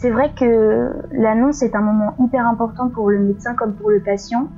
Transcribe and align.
C'est 0.00 0.08
vrai 0.08 0.32
que 0.34 0.94
l'annonce 1.12 1.62
est 1.62 1.76
un 1.76 1.82
moment 1.82 2.14
hyper 2.18 2.46
important 2.46 2.88
pour 2.88 3.10
le 3.10 3.18
médecin 3.18 3.54
comme 3.54 3.74
pour 3.74 3.90
le 3.90 4.00
patient. 4.00 4.48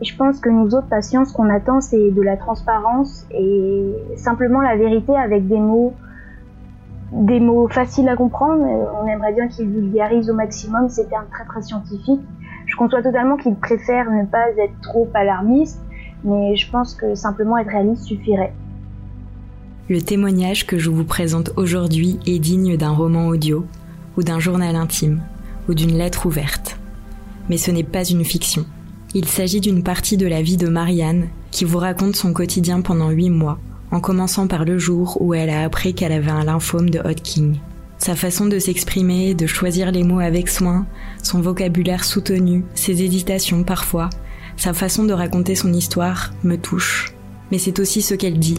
Et 0.00 0.06
je 0.06 0.16
pense 0.16 0.40
que 0.40 0.48
nous 0.48 0.74
autres 0.74 0.88
patients, 0.88 1.26
ce 1.26 1.34
qu'on 1.34 1.50
attend, 1.50 1.82
c'est 1.82 2.10
de 2.10 2.22
la 2.22 2.38
transparence 2.38 3.26
et 3.30 3.92
simplement 4.16 4.62
la 4.62 4.74
vérité 4.74 5.14
avec 5.14 5.48
des 5.48 5.60
mots, 5.60 5.92
des 7.12 7.40
mots 7.40 7.68
faciles 7.68 8.08
à 8.08 8.16
comprendre. 8.16 8.64
On 9.02 9.06
aimerait 9.06 9.34
bien 9.34 9.48
qu'ils 9.48 9.68
vulgarisent 9.68 10.30
au 10.30 10.34
maximum. 10.34 10.88
C'est 10.88 11.12
un 11.12 11.26
très 11.30 11.44
très 11.44 11.60
scientifique. 11.60 12.22
Je 12.64 12.76
conçois 12.76 13.02
totalement 13.02 13.36
qu'ils 13.36 13.56
préfèrent 13.56 14.10
ne 14.10 14.24
pas 14.24 14.48
être 14.56 14.80
trop 14.80 15.10
alarmistes, 15.12 15.82
mais 16.24 16.56
je 16.56 16.70
pense 16.70 16.94
que 16.94 17.14
simplement 17.14 17.58
être 17.58 17.68
réaliste 17.68 18.04
suffirait. 18.04 18.54
Le 19.90 20.00
témoignage 20.00 20.66
que 20.66 20.78
je 20.78 20.88
vous 20.88 21.04
présente 21.04 21.50
aujourd'hui 21.56 22.18
est 22.26 22.38
digne 22.38 22.78
d'un 22.78 22.92
roman 22.92 23.26
audio, 23.26 23.66
ou 24.16 24.22
d'un 24.22 24.40
journal 24.40 24.76
intime, 24.76 25.22
ou 25.68 25.74
d'une 25.74 25.96
lettre 25.96 26.26
ouverte. 26.26 26.78
Mais 27.48 27.58
ce 27.58 27.70
n'est 27.70 27.84
pas 27.84 28.04
une 28.04 28.24
fiction. 28.24 28.66
Il 29.14 29.26
s'agit 29.26 29.60
d'une 29.60 29.82
partie 29.82 30.16
de 30.16 30.26
la 30.26 30.42
vie 30.42 30.56
de 30.56 30.68
Marianne 30.68 31.28
qui 31.50 31.64
vous 31.64 31.78
raconte 31.78 32.16
son 32.16 32.32
quotidien 32.32 32.80
pendant 32.80 33.10
huit 33.10 33.30
mois, 33.30 33.58
en 33.90 34.00
commençant 34.00 34.46
par 34.46 34.64
le 34.64 34.78
jour 34.78 35.18
où 35.20 35.32
elle 35.32 35.50
a 35.50 35.62
appris 35.62 35.94
qu'elle 35.94 36.12
avait 36.12 36.30
un 36.30 36.44
lymphome 36.44 36.90
de 36.90 36.98
Hodgkin. 36.98 37.52
Sa 37.98 38.14
façon 38.14 38.46
de 38.46 38.58
s'exprimer, 38.58 39.34
de 39.34 39.46
choisir 39.46 39.90
les 39.90 40.02
mots 40.02 40.20
avec 40.20 40.48
soin, 40.48 40.86
son 41.22 41.40
vocabulaire 41.40 42.04
soutenu, 42.04 42.64
ses 42.74 43.02
hésitations 43.02 43.64
parfois, 43.64 44.10
sa 44.56 44.74
façon 44.74 45.04
de 45.04 45.12
raconter 45.12 45.54
son 45.54 45.72
histoire 45.72 46.32
me 46.44 46.56
touche. 46.56 47.14
Mais 47.50 47.58
c'est 47.58 47.78
aussi 47.78 48.02
ce 48.02 48.14
qu'elle 48.14 48.38
dit, 48.38 48.58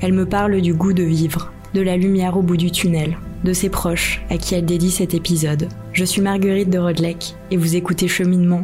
elle 0.00 0.12
me 0.12 0.26
parle 0.26 0.60
du 0.60 0.74
goût 0.74 0.92
de 0.92 1.02
vivre, 1.02 1.52
de 1.74 1.80
la 1.80 1.96
lumière 1.96 2.36
au 2.36 2.42
bout 2.42 2.56
du 2.56 2.70
tunnel, 2.70 3.16
de 3.44 3.52
ses 3.52 3.70
proches 3.70 4.24
à 4.30 4.36
qui 4.36 4.54
elle 4.54 4.64
dédie 4.64 4.90
cet 4.90 5.14
épisode. 5.14 5.68
Je 5.92 6.04
suis 6.04 6.22
Marguerite 6.22 6.70
de 6.70 6.78
Rodlec 6.78 7.34
et 7.50 7.56
vous 7.56 7.76
écoutez 7.76 8.08
Cheminement, 8.08 8.62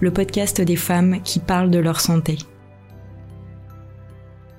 le 0.00 0.10
podcast 0.10 0.60
des 0.60 0.76
femmes 0.76 1.20
qui 1.22 1.40
parlent 1.40 1.70
de 1.70 1.78
leur 1.78 2.00
santé. 2.00 2.38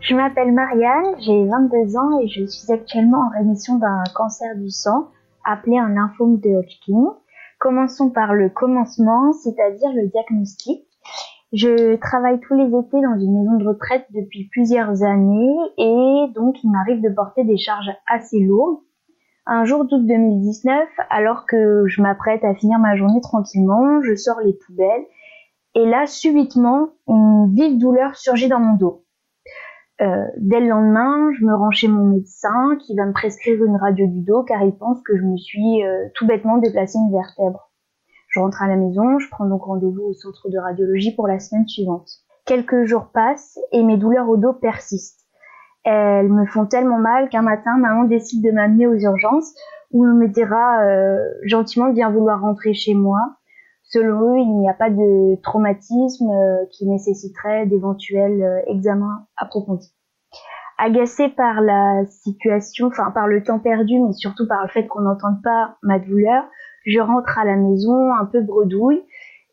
Je 0.01 0.15
m'appelle 0.15 0.51
Marianne, 0.51 1.15
j'ai 1.19 1.45
22 1.45 1.97
ans 1.97 2.19
et 2.21 2.27
je 2.27 2.45
suis 2.45 2.71
actuellement 2.71 3.27
en 3.27 3.37
rémission 3.37 3.77
d'un 3.77 4.03
cancer 4.13 4.55
du 4.55 4.69
sang 4.69 5.09
appelé 5.45 5.77
un 5.77 5.89
lymphome 5.89 6.39
de 6.39 6.49
Hodgkin. 6.49 7.15
Commençons 7.59 8.09
par 8.09 8.33
le 8.33 8.49
commencement, 8.49 9.31
c'est-à-dire 9.33 9.91
le 9.93 10.07
diagnostic. 10.09 10.85
Je 11.53 11.95
travaille 11.97 12.39
tous 12.41 12.55
les 12.55 12.67
étés 12.67 13.01
dans 13.01 13.17
une 13.17 13.39
maison 13.39 13.57
de 13.57 13.67
retraite 13.67 14.05
depuis 14.13 14.49
plusieurs 14.51 15.03
années 15.03 15.55
et 15.77 16.25
donc 16.35 16.61
il 16.63 16.69
m'arrive 16.69 17.01
de 17.01 17.09
porter 17.09 17.43
des 17.43 17.57
charges 17.57 17.91
assez 18.07 18.39
lourdes. 18.39 18.79
Un 19.47 19.63
jour 19.65 19.85
d'août 19.85 20.05
2019, 20.05 20.87
alors 21.09 21.45
que 21.45 21.85
je 21.87 22.01
m'apprête 22.01 22.43
à 22.43 22.55
finir 22.55 22.79
ma 22.79 22.95
journée 22.95 23.21
tranquillement, 23.21 24.01
je 24.01 24.15
sors 24.15 24.39
les 24.41 24.53
poubelles 24.53 25.05
et 25.75 25.85
là, 25.85 26.07
subitement, 26.07 26.89
une 27.07 27.53
vive 27.53 27.77
douleur 27.77 28.15
surgit 28.15 28.47
dans 28.47 28.59
mon 28.59 28.75
dos. 28.75 29.05
Euh, 30.01 30.25
dès 30.37 30.61
le 30.61 30.67
lendemain, 30.67 31.31
je 31.37 31.45
me 31.45 31.53
rends 31.53 31.71
chez 31.71 31.87
mon 31.87 32.05
médecin 32.05 32.77
qui 32.79 32.95
va 32.95 33.05
me 33.05 33.13
prescrire 33.13 33.63
une 33.63 33.75
radio 33.75 34.07
du 34.07 34.21
dos 34.21 34.43
car 34.43 34.63
il 34.63 34.75
pense 34.75 35.01
que 35.03 35.17
je 35.17 35.23
me 35.23 35.37
suis 35.37 35.85
euh, 35.85 36.07
tout 36.15 36.25
bêtement 36.25 36.57
déplacé 36.57 36.97
une 36.97 37.11
vertèbre. 37.11 37.71
Je 38.29 38.39
rentre 38.39 38.61
à 38.61 38.67
la 38.67 38.77
maison, 38.77 39.19
je 39.19 39.29
prends 39.29 39.45
donc 39.45 39.63
rendez-vous 39.63 40.03
au 40.03 40.13
centre 40.13 40.49
de 40.49 40.57
radiologie 40.57 41.13
pour 41.13 41.27
la 41.27 41.39
semaine 41.39 41.67
suivante. 41.67 42.09
Quelques 42.45 42.85
jours 42.85 43.09
passent 43.13 43.59
et 43.71 43.83
mes 43.83 43.97
douleurs 43.97 44.29
au 44.29 44.37
dos 44.37 44.53
persistent. 44.53 45.24
Elles 45.85 46.29
me 46.29 46.45
font 46.47 46.65
tellement 46.65 46.97
mal 46.97 47.29
qu'un 47.29 47.43
matin, 47.43 47.77
maman 47.77 48.05
décide 48.05 48.43
de 48.43 48.51
m'amener 48.51 48.87
aux 48.87 48.95
urgences 48.95 49.53
où 49.91 50.03
on 50.03 50.15
me 50.15 50.27
dira 50.27 50.83
euh, 50.83 51.19
gentiment 51.43 51.89
de 51.89 51.93
bien 51.93 52.09
vouloir 52.09 52.41
rentrer 52.41 52.73
chez 52.73 52.95
moi. 52.95 53.19
Selon 53.83 54.33
eux, 54.33 54.39
il 54.39 54.59
n'y 54.59 54.69
a 54.69 54.73
pas 54.73 54.89
de 54.89 55.39
traumatisme 55.43 56.27
euh, 56.27 56.65
qui 56.71 56.87
nécessiterait 56.87 57.67
d'éventuels 57.67 58.41
euh, 58.41 58.61
examens 58.67 59.27
approfondis. 59.37 59.93
Agacée 60.79 61.29
par 61.29 61.61
la 61.61 62.03
situation, 62.07 62.87
enfin 62.87 63.11
par 63.11 63.27
le 63.27 63.43
temps 63.43 63.59
perdu, 63.59 63.99
mais 63.99 64.11
surtout 64.11 64.47
par 64.47 64.63
le 64.63 64.69
fait 64.69 64.87
qu'on 64.87 65.01
n'entende 65.01 65.41
pas 65.43 65.77
ma 65.83 65.99
douleur, 65.99 66.43
je 66.85 66.99
rentre 66.99 67.37
à 67.37 67.45
la 67.45 67.55
maison 67.55 68.11
un 68.13 68.25
peu 68.25 68.41
bredouille 68.41 69.03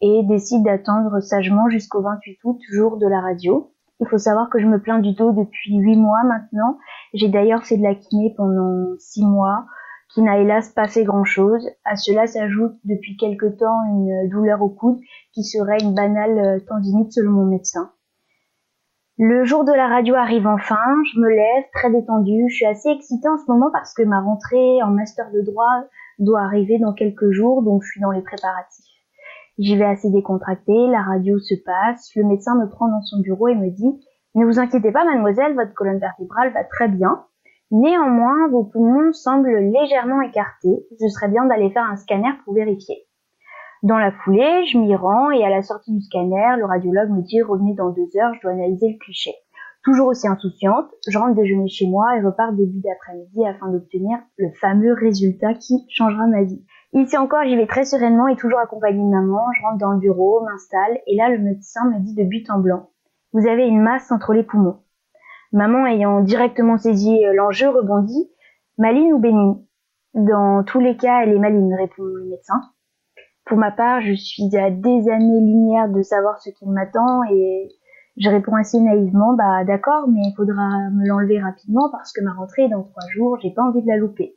et 0.01 0.23
décide 0.25 0.65
d'attendre 0.65 1.21
sagement 1.21 1.69
jusqu'au 1.69 2.03
28 2.03 2.39
août, 2.45 2.59
jour 2.73 2.97
de 2.97 3.07
la 3.07 3.21
radio. 3.21 3.71
Il 4.03 4.09
faut 4.09 4.19
savoir 4.19 4.51
que 4.51 4.59
je 4.59 4.67
me 4.67 4.81
plains 4.81 4.99
du 4.99 5.13
dos 5.13 5.31
depuis 5.31 5.77
8 5.77 5.95
mois 5.95 6.25
maintenant. 6.25 6.77
J'ai 7.15 7.29
d'ailleurs 7.29 7.65
fait 7.65 7.77
de 7.77 7.85
la 7.85 7.95
kiné 7.95 8.35
pendant 8.37 8.97
6 8.99 9.25
mois, 9.25 9.67
qui 10.13 10.23
n'a 10.23 10.39
hélas 10.39 10.71
pas 10.71 10.89
fait 10.89 11.05
grand 11.05 11.23
chose. 11.23 11.65
À 11.85 11.95
cela 11.95 12.27
s'ajoute 12.27 12.75
depuis 12.85 13.17
quelque 13.17 13.47
temps 13.47 13.85
une 13.91 14.29
douleur 14.29 14.61
au 14.61 14.71
coude 14.71 14.99
qui 15.33 15.45
serait 15.45 15.79
une 15.81 15.95
banale 15.95 16.65
tendinite 16.67 17.13
selon 17.13 17.31
mon 17.31 17.45
médecin. 17.45 17.93
Le 19.19 19.45
jour 19.45 19.65
de 19.65 19.73
la 19.73 19.87
radio 19.87 20.17
arrive 20.17 20.49
enfin, 20.49 20.83
je 21.15 21.21
me 21.21 21.29
lève 21.29 21.65
très 21.73 21.93
détendue, 21.93 22.49
je 22.49 22.57
suis 22.57 22.67
assez 22.67 22.89
excitée 22.89 23.29
en 23.29 23.39
ce 23.39 23.45
moment 23.47 23.71
parce 23.71 23.95
que 23.95 24.03
ma 24.03 24.21
rentrée 24.21 24.83
en 24.83 24.91
master 24.91 25.31
de 25.31 25.43
droit 25.43 25.85
doit 26.19 26.43
arriver 26.43 26.81
dans 26.81 26.93
quelques 26.93 27.31
jours, 27.31 27.63
donc 27.63 27.85
je 27.85 27.91
suis 27.93 28.01
dans 28.01 28.11
les 28.11 28.23
préparatifs. 28.23 28.92
J'y 29.63 29.77
vais 29.77 29.85
assez 29.85 30.11
décontractée, 30.11 30.89
la 30.89 31.03
radio 31.03 31.39
se 31.39 31.55
passe, 31.55 32.11
le 32.17 32.25
médecin 32.25 32.57
me 32.57 32.69
prend 32.69 32.89
dans 32.89 33.01
son 33.03 33.21
bureau 33.21 33.47
et 33.47 33.55
me 33.55 33.71
dit 33.71 33.93
Ne 34.35 34.45
vous 34.45 34.59
inquiétez 34.59 34.91
pas 34.91 35.05
mademoiselle, 35.05 35.55
votre 35.55 35.73
colonne 35.73 36.01
vertébrale 36.01 36.53
va 36.53 36.65
très 36.65 36.89
bien. 36.89 37.27
Néanmoins, 37.71 38.49
vos 38.49 38.65
poumons 38.65 39.13
semblent 39.13 39.57
légèrement 39.57 40.21
écartés, 40.21 40.85
ce 40.99 41.09
serait 41.09 41.29
bien 41.29 41.45
d'aller 41.45 41.71
faire 41.71 41.85
un 41.85 41.95
scanner 41.95 42.33
pour 42.45 42.55
vérifier. 42.55 43.07
Dans 43.85 43.99
la 43.99 44.11
foulée, 44.11 44.67
je 44.67 44.79
m'y 44.79 44.97
rends 44.97 45.31
et 45.31 45.45
à 45.45 45.49
la 45.49 45.63
sortie 45.63 45.93
du 45.93 46.01
scanner, 46.01 46.57
le 46.59 46.65
radiologue 46.65 47.11
me 47.11 47.23
dit 47.23 47.41
revenez 47.41 47.75
dans 47.75 47.91
deux 47.91 48.09
heures, 48.17 48.35
je 48.35 48.41
dois 48.41 48.51
analyser 48.51 48.89
le 48.89 48.99
cliché. 48.99 49.31
Toujours 49.85 50.09
aussi 50.09 50.27
insouciante, 50.27 50.91
je 51.07 51.17
rentre 51.17 51.37
déjeuner 51.37 51.69
chez 51.69 51.87
moi 51.87 52.17
et 52.17 52.21
repars 52.21 52.53
début 52.53 52.81
d'après-midi 52.81 53.47
afin 53.47 53.69
d'obtenir 53.69 54.19
le 54.39 54.51
fameux 54.61 54.93
résultat 54.93 55.55
qui 55.55 55.87
changera 55.89 56.27
ma 56.27 56.43
vie. 56.43 56.65
Ici 56.95 57.17
encore, 57.17 57.45
j'y 57.45 57.57
vais 57.57 57.67
très 57.67 57.87
sereinement 57.87 58.29
et 58.29 58.37
toujours 58.37 58.59
accompagnée 58.59 59.03
de 59.03 59.09
maman. 59.09 59.41
Je 59.57 59.63
rentre 59.63 59.79
dans 59.79 59.93
le 59.93 59.99
bureau, 59.99 60.45
m'installe 60.45 61.01
et 61.07 61.17
là, 61.17 61.31
le 61.31 61.39
médecin 61.39 61.89
me 61.91 61.99
dit 62.01 62.15
de 62.15 62.25
but 62.25 62.51
en 62.51 62.59
blanc. 62.59 62.91
Vous 63.33 63.47
avez 63.49 63.67
une 63.67 63.81
masse 63.81 64.13
entre 64.13 64.35
les 64.35 64.43
poumons. 64.43 64.83
Maman 65.53 65.87
ayant 65.87 66.21
directement 66.21 66.77
saisi 66.77 67.25
euh, 67.25 67.33
l'enjeu 67.33 67.71
rebondit. 67.71 68.31
Maline 68.77 69.15
ou 69.15 69.19
bénigne 69.19 69.57
Dans 70.13 70.65
tous 70.65 70.81
les 70.81 70.97
cas, 70.99 71.23
elle 71.23 71.33
est 71.33 71.39
maligne, 71.39 71.75
répond 71.75 72.03
le 72.03 72.29
médecin. 72.29 72.61
Pour 73.47 73.57
ma 73.57 73.71
part, 73.71 74.03
je 74.03 74.13
suis 74.13 74.55
à 74.57 74.71
des 74.71 75.09
années-lumière 75.09 75.89
de 75.89 76.03
savoir 76.03 76.43
ce 76.43 76.51
qui 76.51 76.67
m'attend 76.67 77.25
et 77.25 77.71
je 78.19 78.29
réponds 78.29 78.55
assez 78.55 78.79
naïvement, 78.79 79.33
bah 79.35 79.65
d'accord, 79.65 80.09
mais 80.09 80.21
il 80.27 80.35
faudra 80.37 80.91
me 80.91 81.07
l'enlever 81.07 81.41
rapidement 81.41 81.91
parce 81.91 82.13
que 82.13 82.23
ma 82.23 82.35
rentrée 82.35 82.65
est 82.65 82.69
dans 82.69 82.83
trois 82.83 83.09
jours, 83.15 83.39
j'ai 83.43 83.51
pas 83.51 83.63
envie 83.63 83.83
de 83.83 83.89
la 83.89 83.97
louper. 83.97 84.37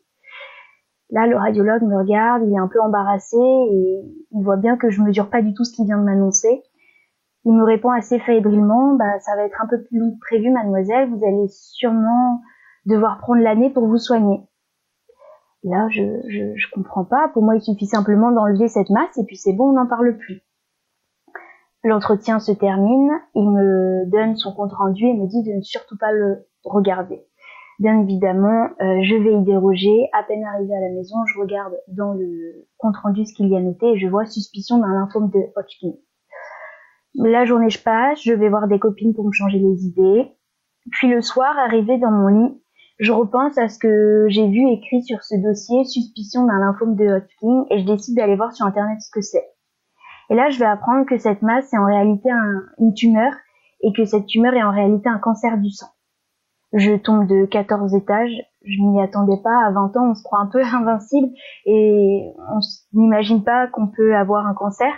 Là, 1.11 1.27
le 1.27 1.38
radiologue 1.38 1.83
me 1.83 1.97
regarde, 1.97 2.43
il 2.45 2.53
est 2.53 2.57
un 2.57 2.67
peu 2.67 2.81
embarrassé 2.81 3.38
et 3.38 4.01
il 4.31 4.43
voit 4.43 4.57
bien 4.57 4.75
que 4.75 4.89
je 4.89 5.01
mesure 5.01 5.29
pas 5.29 5.41
du 5.41 5.53
tout 5.53 5.63
ce 5.63 5.75
qu'il 5.75 5.85
vient 5.85 5.99
de 5.99 6.03
m'annoncer. 6.03 6.63
Il 7.43 7.53
me 7.53 7.63
répond 7.63 7.91
assez 7.91 8.17
fébrilement, 8.19 8.95
bah 8.95 9.19
ça 9.19 9.35
va 9.35 9.44
être 9.44 9.61
un 9.61 9.67
peu 9.67 9.83
plus 9.83 9.99
long 9.99 10.11
que 10.11 10.19
prévu, 10.19 10.49
mademoiselle, 10.49 11.09
vous 11.09 11.23
allez 11.23 11.47
sûrement 11.47 12.41
devoir 12.88 13.19
prendre 13.19 13.41
l'année 13.41 13.69
pour 13.69 13.85
vous 13.85 13.99
soigner. 13.99 14.41
Là, 15.63 15.88
je, 15.89 16.03
je, 16.27 16.55
je 16.55 16.67
comprends 16.73 17.05
pas. 17.05 17.29
Pour 17.33 17.44
moi, 17.44 17.55
il 17.55 17.61
suffit 17.61 17.88
simplement 17.88 18.31
d'enlever 18.31 18.67
cette 18.67 18.89
masse 18.89 19.17
et 19.17 19.25
puis 19.25 19.38
c'est 19.38 19.53
bon, 19.53 19.69
on 19.69 19.73
n'en 19.73 19.88
parle 19.88 20.17
plus. 20.17 20.41
L'entretien 21.83 22.39
se 22.39 22.51
termine, 22.51 23.11
il 23.35 23.47
me 23.47 24.09
donne 24.09 24.35
son 24.35 24.53
compte 24.55 24.73
rendu 24.73 25.05
et 25.05 25.13
me 25.13 25.27
dit 25.27 25.44
de 25.44 25.55
ne 25.55 25.61
surtout 25.61 25.97
pas 25.97 26.11
le 26.11 26.47
regarder. 26.63 27.27
Bien 27.80 28.02
évidemment, 28.02 28.69
euh, 28.81 29.02
je 29.03 29.16
vais 29.16 29.34
y 29.34 29.44
déroger. 29.44 30.09
À 30.13 30.24
peine 30.24 30.44
arrivé 30.45 30.74
à 30.74 30.80
la 30.80 30.89
maison, 30.89 31.18
je 31.25 31.39
regarde 31.39 31.74
dans 31.89 32.13
le 32.13 32.68
compte 32.77 32.95
rendu 32.98 33.25
ce 33.25 33.33
qu'il 33.33 33.50
y 33.50 33.57
a 33.57 33.60
noté 33.60 33.88
et 33.92 33.98
je 33.98 34.07
vois 34.07 34.25
suspicion 34.25 34.77
d'un 34.77 34.94
lymphome 34.94 35.30
de 35.30 35.39
Hodgkin. 35.56 35.98
La 37.16 37.45
journée 37.45 37.69
je 37.69 37.81
passe, 37.81 38.22
je 38.24 38.33
vais 38.33 38.50
voir 38.50 38.68
des 38.68 38.80
copines 38.80 39.13
pour 39.13 39.25
me 39.25 39.31
changer 39.31 39.60
les 39.60 39.86
idées. 39.86 40.31
Puis 40.92 41.10
le 41.10 41.22
soir, 41.22 41.57
arrivé 41.57 41.98
dans 41.98 42.12
mon 42.12 42.27
lit, 42.27 42.62
je 43.00 43.12
repense 43.12 43.57
à 43.57 43.68
ce 43.68 43.78
que 43.78 44.28
j'ai 44.30 44.48
vu 44.48 44.69
écrit 44.69 45.04
sur 45.04 45.21
ce 45.24 45.36
dossier, 45.36 45.83
suspicion 45.83 46.45
d'un 46.45 46.60
lymphome 46.60 46.95
de 46.95 47.06
Hodgkin, 47.06 47.66
et 47.71 47.80
je 47.80 47.86
décide 47.86 48.16
d'aller 48.16 48.38
voir 48.38 48.54
sur 48.54 48.66
internet 48.66 49.01
ce 49.01 49.12
que 49.12 49.21
c'est. 49.21 49.45
Et 50.30 50.36
là, 50.36 50.50
je 50.50 50.60
vais 50.60 50.66
apprendre 50.66 51.06
que 51.06 51.18
cette 51.18 51.42
masse 51.42 51.74
est 51.74 51.78
en 51.78 51.86
réalité 51.86 52.30
une 52.80 52.94
tumeur 52.94 53.33
et 53.81 53.92
que 53.94 54.06
cette 54.06 54.28
tumeur 54.28 54.54
est 54.54 54.63
en 54.63 54.71
réalité 54.71 55.10
un 55.10 55.19
cancer 55.19 55.57
du 55.57 55.69
sang. 55.69 55.88
Je 56.75 56.95
tombe 56.98 57.25
de 57.25 57.45
14 57.45 57.95
étages, 57.95 58.36
je 58.66 58.81
n'y 58.81 59.01
attendais 59.01 59.42
pas, 59.42 59.66
à 59.66 59.72
20 59.72 59.98
ans 59.98 60.12
on 60.12 60.13
se 60.13 60.24
croit 60.24 60.39
un 60.39 60.48
peu 60.48 60.62
invincible 60.74 61.30
et 61.66 62.33
on 62.50 62.60
n'imagine 62.94 63.44
pas 63.44 63.68
qu'on 63.68 63.88
peut 63.88 64.16
avoir 64.16 64.45
un 64.45 64.54
cancer 64.54 64.92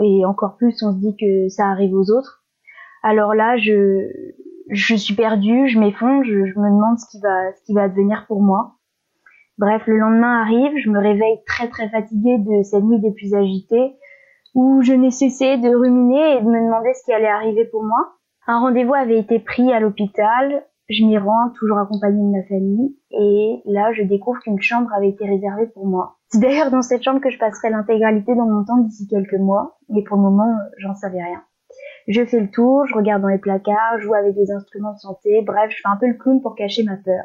et 0.00 0.24
encore 0.24 0.56
plus 0.56 0.82
on 0.82 0.92
se 0.92 0.98
dit 0.98 1.16
que 1.18 1.48
ça 1.48 1.66
arrive 1.66 1.94
aux 1.94 2.10
autres. 2.10 2.44
Alors 3.02 3.34
là, 3.34 3.56
je, 3.56 4.08
je 4.68 4.94
suis 4.94 5.14
perdue, 5.14 5.68
je 5.68 5.78
m'effondre, 5.78 6.22
je, 6.22 6.46
je 6.46 6.58
me 6.58 6.70
demande 6.70 6.98
ce 6.98 7.10
qui 7.10 7.20
va, 7.20 7.52
ce 7.54 7.64
qui 7.64 7.74
va 7.74 7.88
devenir 7.88 8.26
pour 8.28 8.40
moi. 8.40 8.76
Bref, 9.58 9.82
le 9.86 9.98
lendemain 9.98 10.40
arrive, 10.40 10.72
je 10.78 10.90
me 10.90 10.98
réveille 10.98 11.42
très 11.46 11.68
très 11.68 11.88
fatiguée 11.90 12.38
de 12.38 12.62
cette 12.62 12.84
nuit 12.84 13.00
des 13.00 13.12
plus 13.12 13.34
agitées, 13.34 13.96
où 14.54 14.80
je 14.82 14.92
n'ai 14.92 15.10
cessé 15.10 15.58
de 15.58 15.74
ruminer 15.74 16.36
et 16.36 16.40
de 16.40 16.46
me 16.46 16.64
demander 16.64 16.94
ce 16.94 17.04
qui 17.04 17.12
allait 17.12 17.26
arriver 17.26 17.64
pour 17.66 17.82
moi. 17.82 18.14
Un 18.46 18.60
rendez-vous 18.60 18.94
avait 18.94 19.18
été 19.18 19.38
pris 19.38 19.72
à 19.72 19.80
l'hôpital, 19.80 20.64
je 20.90 21.04
m'y 21.04 21.16
rends, 21.16 21.50
toujours 21.54 21.78
accompagnée 21.78 22.22
de 22.22 22.36
ma 22.36 22.42
famille, 22.42 22.96
et 23.12 23.62
là 23.64 23.92
je 23.92 24.02
découvre 24.02 24.40
qu'une 24.40 24.60
chambre 24.60 24.92
avait 24.92 25.10
été 25.10 25.24
réservée 25.24 25.68
pour 25.68 25.86
moi. 25.86 26.16
C'est 26.28 26.40
d'ailleurs 26.40 26.70
dans 26.70 26.82
cette 26.82 27.02
chambre 27.02 27.20
que 27.20 27.30
je 27.30 27.38
passerai 27.38 27.70
l'intégralité 27.70 28.34
de 28.34 28.40
mon 28.40 28.64
temps 28.64 28.78
d'ici 28.78 29.06
quelques 29.08 29.38
mois, 29.38 29.78
mais 29.88 30.02
pour 30.02 30.16
le 30.16 30.24
moment, 30.24 30.52
j'en 30.78 30.94
savais 30.94 31.22
rien. 31.22 31.42
Je 32.08 32.24
fais 32.24 32.40
le 32.40 32.50
tour, 32.50 32.86
je 32.86 32.94
regarde 32.94 33.22
dans 33.22 33.28
les 33.28 33.38
placards, 33.38 33.98
je 33.98 34.02
joue 34.02 34.14
avec 34.14 34.34
des 34.34 34.50
instruments 34.50 34.92
de 34.92 34.98
santé, 34.98 35.42
bref, 35.46 35.70
je 35.70 35.76
fais 35.76 35.88
un 35.88 35.96
peu 35.96 36.08
le 36.08 36.14
clown 36.14 36.42
pour 36.42 36.56
cacher 36.56 36.82
ma 36.82 36.96
peur. 36.96 37.24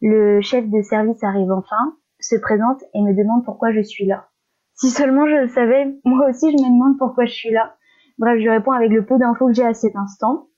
Le 0.00 0.40
chef 0.40 0.68
de 0.68 0.82
service 0.82 1.22
arrive 1.22 1.52
enfin, 1.52 1.94
se 2.18 2.34
présente 2.36 2.82
et 2.94 3.02
me 3.02 3.14
demande 3.14 3.44
pourquoi 3.44 3.70
je 3.72 3.80
suis 3.82 4.06
là. 4.06 4.26
Si 4.74 4.90
seulement 4.90 5.26
je 5.28 5.42
le 5.42 5.48
savais, 5.48 5.94
moi 6.04 6.28
aussi 6.28 6.50
je 6.50 6.56
me 6.56 6.68
demande 6.76 6.98
pourquoi 6.98 7.26
je 7.26 7.32
suis 7.32 7.52
là. 7.52 7.76
Bref, 8.18 8.40
je 8.42 8.50
réponds 8.50 8.72
avec 8.72 8.90
le 8.90 9.04
peu 9.04 9.18
d'infos 9.18 9.46
que 9.46 9.54
j'ai 9.54 9.64
à 9.64 9.74
cet 9.74 9.94
instant. 9.94 10.48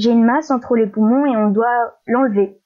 J'ai 0.00 0.12
une 0.12 0.24
masse 0.24 0.50
entre 0.50 0.76
les 0.76 0.86
poumons 0.86 1.26
et 1.26 1.36
on 1.36 1.50
doit 1.50 1.92
l'enlever. 2.06 2.58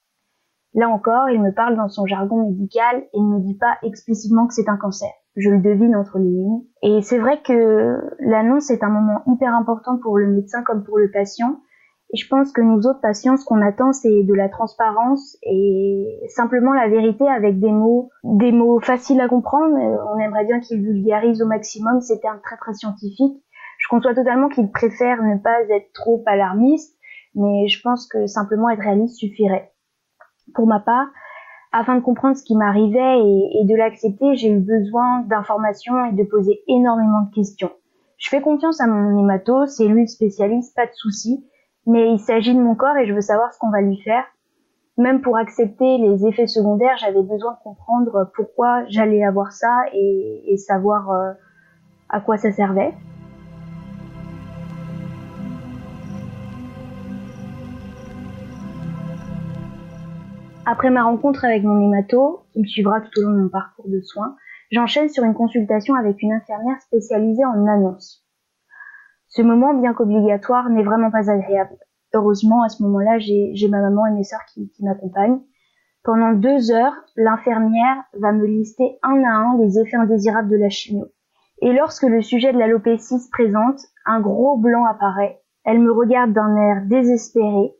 Là 0.73 0.89
encore, 0.89 1.29
il 1.31 1.43
me 1.43 1.53
parle 1.53 1.75
dans 1.75 1.89
son 1.89 2.07
jargon 2.07 2.49
médical 2.49 3.03
et 3.13 3.21
ne 3.21 3.27
me 3.27 3.41
dit 3.41 3.59
pas 3.59 3.77
explicitement 3.83 4.47
que 4.47 4.55
c'est 4.55 4.69
un 4.69 4.77
cancer. 4.77 5.09
Je 5.35 5.51
le 5.51 5.59
devine 5.59 5.97
entre 5.97 6.19
les 6.19 6.31
lignes. 6.31 6.63
Et 6.83 7.03
c'est 7.03 7.19
vrai 7.19 7.43
que 7.43 7.99
l'annonce 8.21 8.71
est 8.71 8.85
un 8.85 8.89
moment 8.89 9.21
hyper 9.27 9.53
important 9.53 9.99
pour 10.01 10.17
le 10.17 10.29
médecin 10.29 10.63
comme 10.63 10.85
pour 10.85 10.97
le 10.97 11.11
patient. 11.11 11.59
Et 12.13 12.19
je 12.19 12.29
pense 12.29 12.53
que 12.53 12.61
nous 12.61 12.87
autres 12.87 13.01
patients, 13.01 13.37
ce 13.37 13.45
qu'on 13.45 13.63
attend, 13.63 13.93
c'est 13.93 14.23
de 14.23 14.35
la 14.35 14.49
transparence 14.49 15.37
et 15.43 16.21
simplement 16.29 16.73
la 16.73 16.87
vérité 16.87 17.27
avec 17.29 17.59
des 17.59 17.73
mots, 17.73 18.11
des 18.23 18.53
mots 18.53 18.79
faciles 18.79 19.21
à 19.21 19.27
comprendre. 19.27 19.75
On 19.75 20.21
aimerait 20.21 20.45
bien 20.45 20.61
qu'il 20.61 20.83
vulgarise 20.83 21.43
au 21.43 21.47
maximum 21.47 22.01
ces 22.01 22.21
termes 22.21 22.41
très 22.45 22.59
très 22.59 22.75
scientifiques. 22.75 23.43
Je 23.79 23.89
conçois 23.89 24.15
totalement 24.15 24.49
qu'il 24.49 24.71
préfère 24.71 25.21
ne 25.23 25.37
pas 25.39 25.63
être 25.69 25.93
trop 25.93 26.23
alarmiste, 26.27 26.94
mais 27.35 27.69
je 27.69 27.81
pense 27.83 28.07
que 28.07 28.27
simplement 28.27 28.71
être 28.71 28.83
réaliste 28.83 29.17
suffirait. 29.17 29.73
Pour 30.55 30.67
ma 30.67 30.81
part, 30.81 31.09
afin 31.73 31.97
de 31.97 32.01
comprendre 32.03 32.37
ce 32.37 32.45
qui 32.45 32.57
m'arrivait 32.57 33.19
et, 33.19 33.65
de 33.65 33.75
l'accepter, 33.77 34.37
j'ai 34.37 34.51
eu 34.51 34.61
besoin 34.61 35.23
d'informations 35.23 36.05
et 36.07 36.13
de 36.13 36.23
poser 36.23 36.63
énormément 36.69 37.23
de 37.23 37.35
questions. 37.35 37.71
Je 38.17 38.29
fais 38.29 38.41
confiance 38.41 38.81
à 38.81 38.87
mon 38.87 39.19
hémato, 39.19 39.67
c'est 39.67 39.87
lui 39.87 40.03
le 40.03 40.07
spécialiste, 40.07 40.75
pas 40.77 40.87
de 40.87 40.95
souci, 40.95 41.45
mais 41.87 42.13
il 42.13 42.21
s'agit 42.21 42.55
de 42.55 42.61
mon 42.61 42.77
corps 42.77 42.97
et 42.97 43.07
je 43.07 43.13
veux 43.13 43.21
savoir 43.21 43.53
ce 43.53 43.59
qu'on 43.59 43.71
va 43.71 43.81
lui 43.81 44.01
faire. 44.03 44.25
Même 44.97 45.21
pour 45.21 45.37
accepter 45.37 45.99
les 45.99 46.25
effets 46.25 46.47
secondaires, 46.47 46.97
j'avais 46.99 47.23
besoin 47.23 47.53
de 47.55 47.59
comprendre 47.65 48.31
pourquoi 48.37 48.85
j'allais 48.89 49.25
avoir 49.25 49.51
ça 49.51 49.85
et, 49.93 50.57
savoir 50.57 51.11
euh, 51.11 51.33
à 52.09 52.21
quoi 52.21 52.37
ça 52.37 52.53
servait. 52.53 52.95
Après 60.67 60.89
ma 60.89 61.05
rencontre 61.05 61.45
avec 61.45 61.63
mon 61.63 61.79
hémato, 61.79 62.47
qui 62.53 62.61
me 62.61 62.67
suivra 62.67 63.03
tout 63.03 63.11
au 63.19 63.23
long 63.23 63.33
de 63.33 63.43
mon 63.43 63.49
parcours 63.51 63.87
de 63.87 64.01
soins, 64.01 64.35
j'enchaîne 64.71 65.11
sur 65.11 65.23
une 65.23 65.35
consultation 65.35 65.95
avec 65.95 66.23
une 66.23 66.33
infirmière 66.33 66.81
spécialisée 66.81 67.45
en 67.45 67.67
annonce. 67.67 68.25
Ce 69.29 69.43
moment, 69.43 69.75
bien 69.75 69.93
qu'obligatoire, 69.93 70.71
n'est 70.71 70.83
vraiment 70.83 71.11
pas 71.11 71.31
agréable. 71.31 71.77
Heureusement, 72.15 72.63
à 72.63 72.71
ce 72.71 72.83
moment-là, 72.83 73.19
j'ai 73.19 73.69
ma 73.69 73.81
maman 73.81 74.07
et 74.07 74.13
mes 74.13 74.25
sœurs 74.25 74.45
qui, 74.55 74.71
m'accompagnent. 74.81 75.41
Pendant 76.03 76.33
deux 76.33 76.71
heures, 76.71 76.95
l'infirmière 77.17 77.97
va 78.19 78.33
me 78.33 78.47
lister 78.47 78.99
un 79.03 79.23
à 79.23 79.35
un 79.35 79.59
les 79.59 79.79
effets 79.79 79.97
indésirables 79.97 80.49
de 80.49 80.57
la 80.57 80.71
chimio. 80.71 81.09
Et 81.61 81.75
lorsque 81.75 82.05
le 82.05 82.23
sujet 82.23 82.55
de 82.55 82.59
l'alopécie 82.59 83.19
se 83.19 83.29
présente, 83.31 83.81
un 84.07 84.21
gros 84.21 84.57
blanc 84.57 84.87
apparaît. 84.87 85.43
Elle 85.65 85.81
me 85.81 85.93
regarde 85.93 86.33
d'un 86.33 86.57
air 86.57 86.83
désespéré 86.87 87.75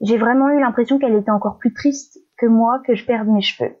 j'ai 0.00 0.18
vraiment 0.18 0.48
eu 0.50 0.60
l'impression 0.60 0.98
qu'elle 0.98 1.16
était 1.16 1.30
encore 1.30 1.58
plus 1.58 1.72
triste 1.72 2.18
que 2.36 2.46
moi 2.46 2.80
que 2.86 2.94
je 2.94 3.04
perde 3.04 3.28
mes 3.28 3.40
cheveux. 3.40 3.74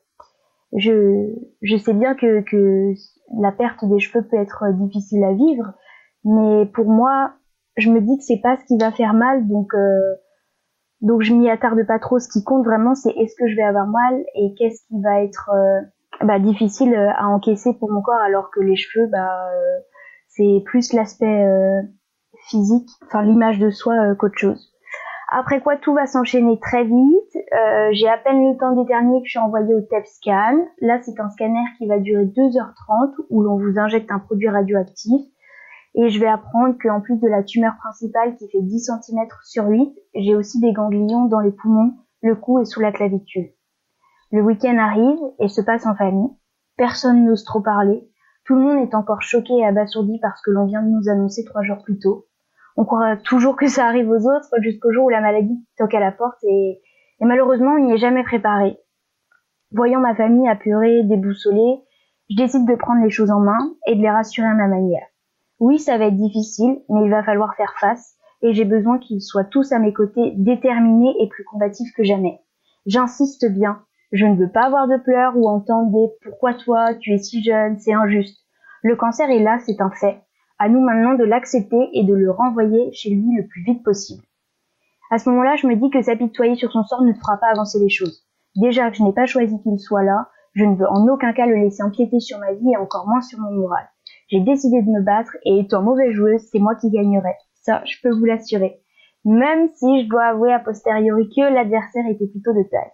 Je, 0.76 1.32
je 1.62 1.76
sais 1.76 1.94
bien 1.94 2.14
que, 2.14 2.40
que 2.42 2.92
la 3.40 3.52
perte 3.52 3.84
des 3.84 4.00
cheveux 4.00 4.26
peut 4.26 4.36
être 4.36 4.64
difficile 4.74 5.24
à 5.24 5.32
vivre, 5.32 5.72
mais 6.24 6.66
pour 6.66 6.86
moi, 6.86 7.32
je 7.76 7.90
me 7.90 8.00
dis 8.00 8.18
que 8.18 8.24
c'est 8.24 8.40
pas 8.40 8.56
ce 8.56 8.64
qui 8.64 8.76
va 8.76 8.92
faire 8.92 9.14
mal, 9.14 9.46
donc 9.48 9.72
euh, 9.74 10.14
donc 11.00 11.22
je 11.22 11.32
m'y 11.32 11.48
attarde 11.48 11.86
pas 11.86 11.98
trop. 11.98 12.18
Ce 12.18 12.28
qui 12.28 12.42
compte 12.42 12.64
vraiment, 12.64 12.94
c'est 12.94 13.10
est-ce 13.10 13.34
que 13.38 13.48
je 13.48 13.56
vais 13.56 13.62
avoir 13.62 13.86
mal 13.86 14.22
et 14.34 14.54
qu'est-ce 14.58 14.82
qui 14.88 15.00
va 15.00 15.22
être 15.22 15.50
euh, 15.54 15.80
bah, 16.26 16.38
difficile 16.38 16.94
à 16.94 17.28
encaisser 17.28 17.72
pour 17.74 17.90
mon 17.90 18.02
corps, 18.02 18.20
alors 18.20 18.50
que 18.50 18.60
les 18.60 18.76
cheveux, 18.76 19.06
bah 19.06 19.48
euh, 19.54 19.78
c'est 20.28 20.62
plus 20.66 20.92
l'aspect 20.92 21.46
physique, 22.48 22.88
enfin 23.06 23.22
l'image 23.22 23.58
de 23.58 23.70
soi 23.70 24.14
qu'autre 24.16 24.36
chose. 24.36 24.77
Après 25.30 25.60
quoi, 25.60 25.76
tout 25.76 25.92
va 25.92 26.06
s'enchaîner 26.06 26.58
très 26.58 26.84
vite. 26.84 27.36
Euh, 27.36 27.90
j'ai 27.92 28.08
à 28.08 28.16
peine 28.16 28.50
le 28.50 28.56
temps 28.56 28.74
d'éternuer 28.74 29.20
que 29.20 29.26
je 29.26 29.32
suis 29.32 29.38
envoyée 29.38 29.74
au 29.74 29.82
TEP 29.82 30.06
scan. 30.06 30.56
Là, 30.80 30.98
c'est 31.02 31.20
un 31.20 31.28
scanner 31.28 31.64
qui 31.76 31.86
va 31.86 31.98
durer 31.98 32.24
2h30 32.24 33.14
où 33.28 33.42
l'on 33.42 33.58
vous 33.58 33.78
injecte 33.78 34.10
un 34.10 34.20
produit 34.20 34.48
radioactif. 34.48 35.20
Et 35.94 36.08
je 36.08 36.18
vais 36.18 36.28
apprendre 36.28 36.76
qu'en 36.82 37.02
plus 37.02 37.18
de 37.18 37.28
la 37.28 37.42
tumeur 37.42 37.74
principale 37.78 38.36
qui 38.36 38.48
fait 38.50 38.62
10 38.62 38.86
cm 38.86 39.26
sur 39.44 39.66
8, 39.66 39.94
j'ai 40.14 40.34
aussi 40.34 40.60
des 40.60 40.72
ganglions 40.72 41.26
dans 41.26 41.40
les 41.40 41.52
poumons, 41.52 41.92
le 42.22 42.34
cou 42.34 42.60
et 42.60 42.64
sous 42.64 42.80
la 42.80 42.92
clavicule. 42.92 43.50
Le 44.32 44.42
week-end 44.42 44.78
arrive 44.78 45.18
et 45.40 45.48
se 45.48 45.60
passe 45.60 45.84
en 45.84 45.94
famille. 45.94 46.30
Personne 46.78 47.26
n'ose 47.26 47.44
trop 47.44 47.60
parler. 47.60 48.08
Tout 48.46 48.54
le 48.54 48.62
monde 48.62 48.78
est 48.78 48.94
encore 48.94 49.20
choqué 49.20 49.52
et 49.58 49.66
abasourdi 49.66 50.18
par 50.20 50.38
ce 50.38 50.42
que 50.44 50.52
l'on 50.52 50.64
vient 50.64 50.82
de 50.82 50.88
nous 50.88 51.10
annoncer 51.10 51.44
trois 51.44 51.62
jours 51.62 51.82
plus 51.84 51.98
tôt 51.98 52.28
on 52.78 52.84
croit 52.84 53.16
toujours 53.16 53.56
que 53.56 53.66
ça 53.66 53.86
arrive 53.86 54.08
aux 54.08 54.24
autres 54.30 54.54
jusqu'au 54.60 54.92
jour 54.92 55.06
où 55.06 55.08
la 55.08 55.20
maladie 55.20 55.66
toque 55.76 55.94
à 55.94 56.00
la 56.00 56.12
porte 56.12 56.38
et, 56.44 56.80
malheureusement 57.20 57.72
on 57.72 57.80
n'y 57.80 57.92
est 57.92 57.98
jamais 57.98 58.22
préparé. 58.22 58.78
Voyant 59.72 59.98
ma 59.98 60.14
famille 60.14 60.48
apeurée, 60.48 61.02
déboussolée, 61.02 61.82
je 62.30 62.36
décide 62.36 62.68
de 62.68 62.76
prendre 62.76 63.02
les 63.02 63.10
choses 63.10 63.32
en 63.32 63.40
main 63.40 63.74
et 63.88 63.96
de 63.96 64.00
les 64.00 64.10
rassurer 64.10 64.46
à 64.46 64.54
ma 64.54 64.68
manière. 64.68 65.04
Oui, 65.58 65.80
ça 65.80 65.98
va 65.98 66.04
être 66.04 66.14
difficile, 66.14 66.80
mais 66.88 67.04
il 67.04 67.10
va 67.10 67.24
falloir 67.24 67.56
faire 67.56 67.74
face 67.80 68.14
et 68.42 68.52
j'ai 68.54 68.64
besoin 68.64 69.00
qu'ils 69.00 69.22
soient 69.22 69.42
tous 69.42 69.72
à 69.72 69.80
mes 69.80 69.92
côtés, 69.92 70.34
déterminés 70.36 71.16
et 71.20 71.28
plus 71.28 71.42
combatifs 71.42 71.92
que 71.96 72.04
jamais. 72.04 72.38
J'insiste 72.86 73.50
bien, 73.50 73.82
je 74.12 74.24
ne 74.24 74.36
veux 74.36 74.52
pas 74.52 74.66
avoir 74.66 74.86
de 74.86 74.98
pleurs 74.98 75.36
ou 75.36 75.48
entendre 75.48 75.90
des 75.90 76.12
pourquoi 76.22 76.54
toi, 76.54 76.94
tu 76.94 77.12
es 77.12 77.18
si 77.18 77.42
jeune, 77.42 77.76
c'est 77.80 77.92
injuste. 77.92 78.38
Le 78.84 78.94
cancer 78.94 79.28
est 79.30 79.42
là, 79.42 79.58
c'est 79.66 79.80
un 79.80 79.90
fait. 79.90 80.20
À 80.58 80.68
nous 80.68 80.80
maintenant 80.80 81.14
de 81.14 81.24
l'accepter 81.24 81.88
et 81.92 82.04
de 82.04 82.14
le 82.14 82.30
renvoyer 82.30 82.90
chez 82.92 83.10
lui 83.10 83.36
le 83.36 83.46
plus 83.46 83.62
vite 83.62 83.84
possible. 83.84 84.24
À 85.10 85.18
ce 85.18 85.30
moment-là, 85.30 85.56
je 85.56 85.66
me 85.66 85.76
dis 85.76 85.88
que 85.90 86.02
s'apitoyer 86.02 86.56
sur 86.56 86.72
son 86.72 86.82
sort 86.82 87.02
ne 87.02 87.12
fera 87.12 87.36
pas 87.38 87.46
avancer 87.52 87.78
les 87.78 87.88
choses. 87.88 88.26
Déjà 88.56 88.90
que 88.90 88.96
je 88.96 89.04
n'ai 89.04 89.12
pas 89.12 89.26
choisi 89.26 89.60
qu'il 89.62 89.78
soit 89.78 90.02
là, 90.02 90.28
je 90.54 90.64
ne 90.64 90.74
veux 90.74 90.88
en 90.88 91.06
aucun 91.06 91.32
cas 91.32 91.46
le 91.46 91.54
laisser 91.54 91.82
empiéter 91.82 92.18
sur 92.18 92.38
ma 92.40 92.52
vie 92.52 92.72
et 92.72 92.76
encore 92.76 93.06
moins 93.06 93.20
sur 93.20 93.38
mon 93.38 93.52
moral. 93.52 93.88
J'ai 94.28 94.40
décidé 94.40 94.82
de 94.82 94.90
me 94.90 95.02
battre 95.02 95.36
et 95.44 95.60
étant 95.60 95.82
mauvaise 95.82 96.10
joueuse, 96.10 96.42
c'est 96.50 96.58
moi 96.58 96.74
qui 96.74 96.90
gagnerai. 96.90 97.34
Ça, 97.54 97.82
je 97.84 97.96
peux 98.02 98.10
vous 98.10 98.24
l'assurer. 98.24 98.80
Même 99.24 99.68
si 99.74 100.02
je 100.02 100.08
dois 100.08 100.24
avouer 100.24 100.52
a 100.52 100.58
posteriori 100.58 101.28
que 101.28 101.42
l'adversaire 101.42 102.04
était 102.10 102.26
plutôt 102.26 102.52
de 102.52 102.68
taille. 102.68 102.90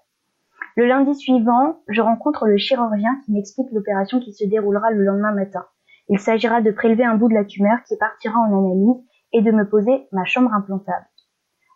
Le 0.76 0.86
lundi 0.86 1.14
suivant, 1.14 1.78
je 1.88 2.02
rencontre 2.02 2.46
le 2.46 2.56
chirurgien 2.56 3.10
qui 3.24 3.32
m'explique 3.32 3.72
l'opération 3.72 4.20
qui 4.20 4.34
se 4.34 4.44
déroulera 4.44 4.90
le 4.90 5.04
lendemain 5.04 5.32
matin. 5.32 5.64
Il 6.08 6.18
s'agira 6.18 6.60
de 6.60 6.70
prélever 6.70 7.04
un 7.04 7.16
bout 7.16 7.28
de 7.28 7.34
la 7.34 7.44
tumeur 7.44 7.78
qui 7.86 7.96
partira 7.96 8.38
en 8.38 8.52
analyse 8.52 9.04
et 9.32 9.42
de 9.42 9.50
me 9.50 9.68
poser 9.68 10.06
ma 10.12 10.24
chambre 10.24 10.52
implantable. 10.52 11.06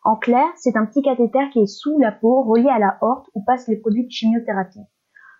En 0.05 0.17
clair, 0.17 0.47
c'est 0.57 0.77
un 0.77 0.87
petit 0.87 1.03
cathéter 1.03 1.51
qui 1.53 1.61
est 1.61 1.67
sous 1.67 1.99
la 1.99 2.13
peau, 2.13 2.43
relié 2.43 2.69
à 2.69 2.79
la 2.79 2.99
horte 3.01 3.27
où 3.35 3.43
passent 3.45 3.69
les 3.69 3.77
produits 3.77 4.07
de 4.07 4.11
chimiothérapie. 4.11 4.85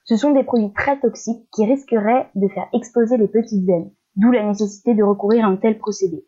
Ce 0.05 0.17
sont 0.17 0.33
des 0.33 0.43
produits 0.43 0.73
très 0.73 0.99
toxiques 0.99 1.49
qui 1.53 1.67
risqueraient 1.67 2.31
de 2.35 2.49
faire 2.49 2.69
exploser 2.73 3.17
les 3.19 3.29
petites 3.29 3.67
veines, 3.67 3.91
d'où 4.17 4.33
la 4.33 4.45
nécessité 4.45 4.95
de 4.95 5.03
recourir 5.03 5.45
à 5.45 5.49
un 5.49 5.57
tel 5.57 5.79
procédé. 5.79 6.27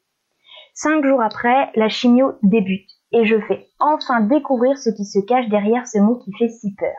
Cinq 0.74 1.04
jours 1.04 1.22
après, 1.22 1.70
la 1.74 1.88
chimio 1.88 2.32
débute 2.42 2.90
et 3.12 3.24
je 3.24 3.40
fais 3.40 3.66
enfin 3.78 4.20
découvrir 4.20 4.78
ce 4.78 4.90
qui 4.90 5.04
se 5.04 5.18
cache 5.18 5.48
derrière 5.48 5.86
ce 5.86 5.98
mot 5.98 6.16
qui 6.16 6.32
fait 6.38 6.48
si 6.48 6.74
peur. 6.74 6.94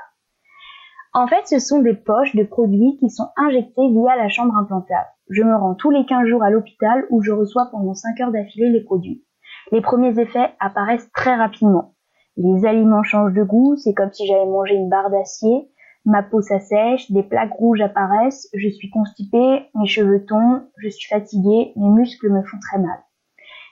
En 1.13 1.27
fait, 1.27 1.45
ce 1.45 1.59
sont 1.59 1.81
des 1.81 1.93
poches 1.95 2.35
de 2.35 2.43
produits 2.43 2.97
qui 2.99 3.09
sont 3.09 3.29
injectés 3.35 3.89
via 3.89 4.15
la 4.15 4.29
chambre 4.29 4.55
implantable. 4.55 5.07
Je 5.31 5.43
me 5.43 5.55
rends 5.55 5.75
tous 5.75 5.91
les 5.91 6.05
15 6.05 6.27
jours 6.27 6.43
à 6.43 6.49
l'hôpital 6.49 7.05
où 7.09 7.21
je 7.21 7.31
reçois 7.31 7.69
pendant 7.71 7.93
5 7.93 8.19
heures 8.19 8.31
d'affilée 8.33 8.69
les 8.69 8.83
produits. 8.83 9.23
Les 9.71 9.79
premiers 9.79 10.19
effets 10.19 10.53
apparaissent 10.59 11.09
très 11.13 11.35
rapidement. 11.35 11.95
Les 12.35 12.65
aliments 12.65 13.03
changent 13.03 13.33
de 13.33 13.43
goût, 13.43 13.77
c'est 13.77 13.93
comme 13.93 14.11
si 14.11 14.27
j'avais 14.27 14.45
mangé 14.45 14.75
une 14.75 14.89
barre 14.89 15.09
d'acier. 15.09 15.71
Ma 16.03 16.21
peau 16.21 16.41
s'assèche, 16.41 17.09
des 17.11 17.23
plaques 17.23 17.53
rouges 17.53 17.79
apparaissent, 17.79 18.49
je 18.53 18.67
suis 18.67 18.89
constipée, 18.89 19.69
mes 19.73 19.87
cheveux 19.87 20.25
tombent, 20.25 20.63
je 20.75 20.89
suis 20.89 21.07
fatiguée, 21.07 21.71
mes 21.77 21.89
muscles 21.89 22.29
me 22.29 22.43
font 22.43 22.59
très 22.59 22.79
mal. 22.79 22.99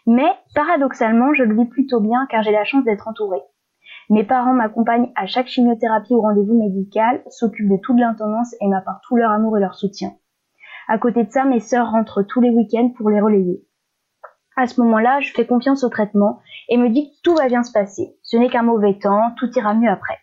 Mais 0.07 0.31
paradoxalement, 0.55 1.33
je 1.33 1.43
le 1.43 1.55
vis 1.55 1.67
plutôt 1.67 1.99
bien 1.99 2.25
car 2.29 2.41
j'ai 2.41 2.53
la 2.53 2.63
chance 2.63 2.85
d'être 2.85 3.09
entourée. 3.09 3.43
Mes 4.09 4.23
parents 4.23 4.53
m'accompagnent 4.53 5.11
à 5.17 5.25
chaque 5.25 5.47
chimiothérapie 5.47 6.13
ou 6.13 6.21
rendez-vous 6.21 6.57
médical, 6.57 7.21
s'occupent 7.27 7.69
de 7.69 7.81
toute 7.83 7.99
l'intendance 7.99 8.55
et 8.61 8.67
m'apportent 8.67 9.03
tout 9.05 9.17
leur 9.17 9.31
amour 9.31 9.57
et 9.57 9.61
leur 9.61 9.75
soutien. 9.75 10.11
À 10.91 10.98
côté 10.98 11.24
de 11.24 11.31
ça, 11.31 11.46
mes 11.46 11.60
sœurs 11.60 11.91
rentrent 11.91 12.24
tous 12.24 12.41
les 12.41 12.50
week-ends 12.50 12.89
pour 12.98 13.12
les 13.12 13.22
relayer. 13.22 13.63
À 14.58 14.65
ce 14.65 14.81
moment-là, 14.81 15.19
je 15.19 15.31
fais 15.31 15.46
confiance 15.46 15.84
au 15.84 15.89
traitement 15.89 16.41
et 16.67 16.77
me 16.77 16.89
dis 16.89 17.12
que 17.12 17.15
tout 17.24 17.36
va 17.36 17.48
bien 17.48 17.62
se 17.62 17.72
passer. 17.72 18.17
Ce 18.24 18.38
n'est 18.38 18.50
qu'un 18.50 18.63
mauvais 18.63 18.98
temps, 18.98 19.31
tout 19.38 19.48
ira 19.55 19.75
mieux 19.75 19.91
après. 19.91 20.17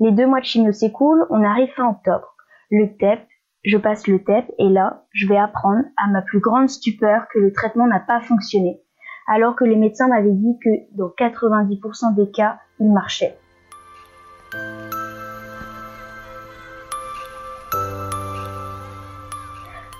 Les 0.00 0.10
deux 0.10 0.26
mois 0.26 0.40
de 0.40 0.46
chimio 0.46 0.72
s'écoulent, 0.72 1.24
on 1.30 1.44
arrive 1.44 1.72
fin 1.76 1.88
octobre. 1.88 2.34
Le 2.72 2.96
TEP, 2.96 3.20
je 3.62 3.78
passe 3.78 4.08
le 4.08 4.18
TEP 4.18 4.50
et 4.58 4.68
là, 4.68 5.04
je 5.12 5.28
vais 5.28 5.38
apprendre 5.38 5.84
à 5.96 6.08
ma 6.08 6.22
plus 6.22 6.40
grande 6.40 6.68
stupeur 6.68 7.28
que 7.32 7.38
le 7.38 7.52
traitement 7.52 7.86
n'a 7.86 8.00
pas 8.00 8.20
fonctionné, 8.20 8.82
alors 9.28 9.54
que 9.54 9.64
les 9.64 9.76
médecins 9.76 10.08
m'avaient 10.08 10.32
dit 10.32 10.58
que 10.60 10.70
dans 10.96 11.12
90% 11.16 12.16
des 12.16 12.32
cas, 12.32 12.58
il 12.80 12.92
marchait. 12.92 13.38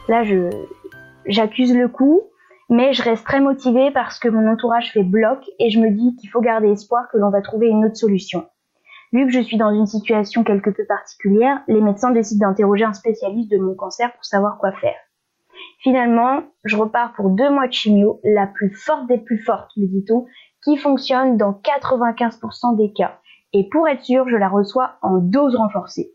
Là, 0.06 0.22
j'accuse 1.26 1.74
le 1.74 1.88
coup, 1.88 2.22
mais 2.68 2.92
je 2.92 3.02
reste 3.02 3.24
très 3.24 3.40
motivée 3.40 3.90
parce 3.90 4.18
que 4.18 4.28
mon 4.28 4.50
entourage 4.50 4.92
fait 4.92 5.02
bloc 5.02 5.38
et 5.58 5.70
je 5.70 5.80
me 5.80 5.90
dis 5.90 6.14
qu'il 6.16 6.28
faut 6.28 6.42
garder 6.42 6.70
espoir 6.70 7.08
que 7.10 7.16
l'on 7.16 7.30
va 7.30 7.40
trouver 7.40 7.68
une 7.68 7.86
autre 7.86 7.96
solution. 7.96 8.46
Vu 9.12 9.26
que 9.26 9.32
je 9.32 9.40
suis 9.40 9.56
dans 9.56 9.70
une 9.70 9.86
situation 9.86 10.44
quelque 10.44 10.70
peu 10.70 10.84
particulière, 10.84 11.62
les 11.68 11.80
médecins 11.80 12.10
décident 12.10 12.48
d'interroger 12.48 12.84
un 12.84 12.92
spécialiste 12.92 13.50
de 13.50 13.58
mon 13.58 13.74
cancer 13.74 14.12
pour 14.12 14.24
savoir 14.24 14.58
quoi 14.58 14.72
faire. 14.72 14.96
Finalement, 15.78 16.42
je 16.64 16.76
repars 16.76 17.14
pour 17.14 17.30
deux 17.30 17.48
mois 17.48 17.68
de 17.68 17.72
chimio, 17.72 18.20
la 18.24 18.46
plus 18.46 18.74
forte 18.74 19.06
des 19.06 19.18
plus 19.18 19.38
fortes, 19.38 19.70
me 19.76 19.86
dit-on, 19.86 20.26
qui 20.64 20.76
fonctionne 20.76 21.36
dans 21.36 21.52
95% 21.52 22.76
des 22.76 22.92
cas. 22.92 23.20
Et 23.52 23.68
pour 23.70 23.86
être 23.88 24.02
sûr, 24.02 24.28
je 24.28 24.36
la 24.36 24.48
reçois 24.48 24.96
en 25.00 25.18
dose 25.18 25.54
renforcée. 25.54 26.10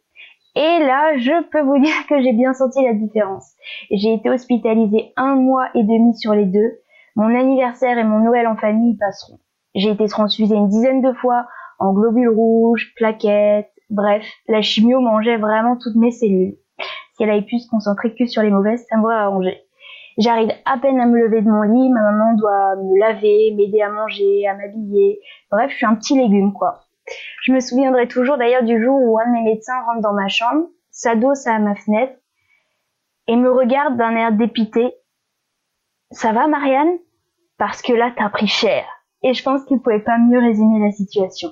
Et 0.55 0.79
là, 0.79 1.17
je 1.17 1.43
peux 1.49 1.61
vous 1.61 1.79
dire 1.79 2.07
que 2.07 2.21
j'ai 2.21 2.33
bien 2.33 2.53
senti 2.53 2.83
la 2.83 2.93
différence. 2.93 3.53
J'ai 3.91 4.13
été 4.13 4.29
hospitalisée 4.29 5.13
un 5.15 5.35
mois 5.35 5.67
et 5.75 5.83
demi 5.83 6.15
sur 6.17 6.33
les 6.33 6.45
deux. 6.45 6.79
Mon 7.15 7.35
anniversaire 7.35 7.97
et 7.97 8.03
mon 8.03 8.19
Noël 8.19 8.47
en 8.47 8.55
famille 8.55 8.97
passeront. 8.97 9.39
J'ai 9.75 9.91
été 9.91 10.07
transfusée 10.07 10.55
une 10.55 10.67
dizaine 10.69 11.01
de 11.01 11.13
fois 11.13 11.45
en 11.79 11.93
globules 11.93 12.29
rouges, 12.29 12.93
plaquettes, 12.95 13.71
bref, 13.89 14.25
la 14.47 14.61
chimio 14.61 14.99
mangeait 14.99 15.37
vraiment 15.37 15.77
toutes 15.77 15.95
mes 15.95 16.11
cellules. 16.11 16.55
Si 17.13 17.23
elle 17.23 17.29
avait 17.29 17.41
pu 17.41 17.59
se 17.59 17.69
concentrer 17.69 18.15
que 18.15 18.25
sur 18.25 18.41
les 18.41 18.49
mauvaises, 18.49 18.85
ça 18.89 18.97
m'aurait 18.97 19.15
arrangé. 19.15 19.61
J'arrive 20.17 20.51
à 20.65 20.77
peine 20.77 20.99
à 20.99 21.05
me 21.05 21.17
lever 21.17 21.41
de 21.41 21.49
mon 21.49 21.61
lit, 21.61 21.89
ma 21.89 22.01
maman 22.01 22.33
doit 22.33 22.75
me 22.75 22.99
laver, 22.99 23.53
m'aider 23.55 23.81
à 23.81 23.89
manger, 23.89 24.45
à 24.47 24.55
m'habiller. 24.55 25.19
Bref, 25.49 25.71
je 25.71 25.77
suis 25.77 25.85
un 25.85 25.95
petit 25.95 26.17
légume, 26.17 26.51
quoi. 26.51 26.81
Je 27.43 27.51
me 27.51 27.59
souviendrai 27.59 28.07
toujours 28.07 28.37
d'ailleurs 28.37 28.63
du 28.63 28.81
jour 28.81 28.99
où 29.01 29.19
un 29.19 29.27
de 29.27 29.31
mes 29.31 29.43
médecins 29.43 29.81
rentre 29.85 30.01
dans 30.01 30.13
ma 30.13 30.27
chambre, 30.27 30.67
s'adosse 30.91 31.47
à 31.47 31.59
ma 31.59 31.75
fenêtre 31.75 32.13
et 33.27 33.35
me 33.35 33.51
regarde 33.51 33.97
d'un 33.97 34.15
air 34.15 34.31
dépité. 34.31 34.93
Ça 36.11 36.31
va, 36.31 36.47
Marianne? 36.47 36.97
Parce 37.57 37.81
que 37.81 37.93
là, 37.93 38.11
t'as 38.15 38.29
pris 38.29 38.47
cher. 38.47 38.85
Et 39.21 39.33
je 39.33 39.43
pense 39.43 39.63
qu'il 39.65 39.81
pouvait 39.81 39.99
pas 39.99 40.17
mieux 40.17 40.39
résumer 40.39 40.79
la 40.79 40.91
situation. 40.91 41.49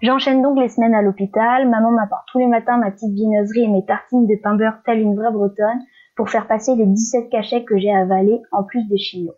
J'enchaîne 0.00 0.42
donc 0.42 0.58
les 0.58 0.68
semaines 0.68 0.94
à 0.94 1.02
l'hôpital. 1.02 1.68
Maman 1.68 1.90
m'apporte 1.90 2.28
tous 2.30 2.38
les 2.38 2.46
matins 2.46 2.78
ma 2.78 2.92
petite 2.92 3.12
viennoiserie 3.12 3.64
et 3.64 3.68
mes 3.68 3.84
tartines 3.84 4.26
de 4.26 4.36
pain 4.36 4.54
beurre 4.54 4.80
telle 4.84 5.00
une 5.00 5.16
vraie 5.16 5.32
bretonne 5.32 5.82
pour 6.16 6.30
faire 6.30 6.46
passer 6.46 6.76
les 6.76 6.86
17 6.86 7.30
cachets 7.30 7.64
que 7.64 7.78
j'ai 7.78 7.92
avalés 7.92 8.40
en 8.52 8.62
plus 8.62 8.86
des 8.88 8.98
chignots. 8.98 9.37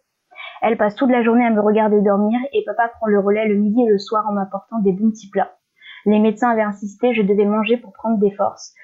Elle 0.62 0.76
passe 0.76 0.94
toute 0.94 1.10
la 1.10 1.22
journée 1.22 1.46
à 1.46 1.50
me 1.50 1.60
regarder 1.60 2.00
dormir 2.00 2.38
et 2.52 2.64
papa 2.66 2.88
prend 2.88 3.06
le 3.06 3.18
relais 3.18 3.48
le 3.48 3.56
midi 3.56 3.82
et 3.82 3.88
le 3.88 3.98
soir 3.98 4.26
en 4.28 4.32
m'apportant 4.32 4.78
des 4.80 4.92
bons 4.92 5.10
petits 5.10 5.30
plats. 5.30 5.56
Les 6.06 6.18
médecins 6.18 6.50
avaient 6.50 6.62
insisté, 6.62 7.14
je 7.14 7.22
devais 7.22 7.44
manger 7.44 7.76
pour 7.76 7.92
prendre 7.92 8.18
des 8.18 8.30
forces, 8.30 8.74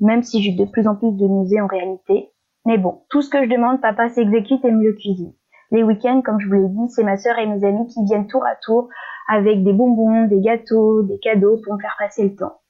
même 0.00 0.22
si 0.22 0.42
j'ai 0.42 0.52
de 0.52 0.64
plus 0.70 0.86
en 0.86 0.96
plus 0.96 1.12
de 1.12 1.26
nausées 1.26 1.60
en 1.60 1.66
réalité. 1.66 2.30
Mais 2.64 2.78
bon, 2.78 3.02
tout 3.10 3.22
ce 3.22 3.30
que 3.30 3.42
je 3.44 3.48
demande, 3.48 3.80
papa 3.80 4.08
s'exécute 4.08 4.64
et 4.64 4.70
me 4.70 4.82
le 4.82 4.92
cuisine. 4.92 5.32
Les 5.70 5.82
week-ends, 5.82 6.22
comme 6.22 6.40
je 6.40 6.46
vous 6.46 6.54
l'ai 6.54 6.68
dit, 6.68 6.88
c'est 6.88 7.04
ma 7.04 7.16
sœur 7.16 7.38
et 7.38 7.46
mes 7.46 7.64
amis 7.64 7.86
qui 7.88 8.04
viennent 8.04 8.28
tour 8.28 8.44
à 8.46 8.56
tour 8.56 8.88
avec 9.28 9.64
des 9.64 9.72
bonbons, 9.72 10.26
des 10.26 10.40
gâteaux, 10.40 11.02
des 11.02 11.18
cadeaux 11.18 11.60
pour 11.64 11.74
me 11.74 11.80
faire 11.80 11.96
passer 11.98 12.24
le 12.24 12.36
temps. 12.36 12.60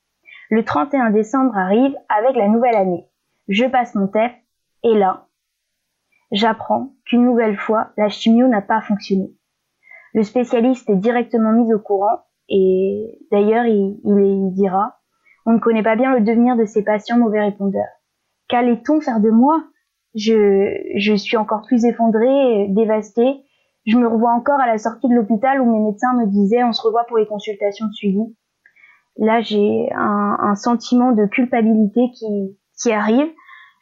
Le 0.50 0.64
31 0.64 1.10
décembre 1.10 1.56
arrive 1.56 1.94
avec 2.08 2.36
la 2.36 2.48
nouvelle 2.48 2.76
année. 2.76 3.06
Je 3.48 3.64
passe 3.66 3.94
mon 3.94 4.06
TEF 4.06 4.32
et 4.82 4.94
là, 4.94 5.26
j'apprends 6.30 6.94
qu'une 7.04 7.24
nouvelle 7.24 7.56
fois, 7.56 7.92
la 7.96 8.08
chimio 8.08 8.48
n'a 8.48 8.62
pas 8.62 8.80
fonctionné. 8.80 9.34
Le 10.14 10.22
spécialiste 10.22 10.88
est 10.88 10.96
directement 10.96 11.52
mis 11.52 11.72
au 11.74 11.78
courant 11.78 12.24
et 12.48 13.18
d'ailleurs 13.30 13.66
il, 13.66 13.98
dira 14.54 14.98
on 15.44 15.52
ne 15.52 15.58
connaît 15.58 15.82
pas 15.82 15.94
bien 15.94 16.14
le 16.14 16.22
devenir 16.22 16.56
de 16.56 16.64
ces 16.64 16.82
patients 16.82 17.18
mauvais 17.18 17.40
répondeurs. 17.40 17.84
Qu'allait-on 18.48 19.00
faire 19.00 19.20
de 19.20 19.30
moi? 19.30 19.62
Je, 20.14 20.74
je 20.96 21.14
suis 21.14 21.36
encore 21.36 21.62
plus 21.66 21.84
effondrée, 21.84 22.66
dévastée. 22.70 23.44
Je 23.84 23.96
me 23.96 24.08
revois 24.08 24.32
encore 24.32 24.58
à 24.58 24.66
la 24.66 24.78
sortie 24.78 25.08
de 25.08 25.14
l'hôpital 25.14 25.60
où 25.60 25.70
mes 25.70 25.90
médecins 25.90 26.14
me 26.14 26.26
disaient 26.26 26.64
on 26.64 26.72
se 26.72 26.82
revoit 26.82 27.04
pour 27.04 27.18
les 27.18 27.26
consultations 27.26 27.86
de 27.86 27.92
suivi. 27.92 28.22
Là, 29.18 29.40
j'ai 29.40 29.88
un, 29.94 30.54
sentiment 30.56 31.12
de 31.12 31.26
culpabilité 31.26 32.00
qui 32.12 32.92
arrive. 32.92 33.28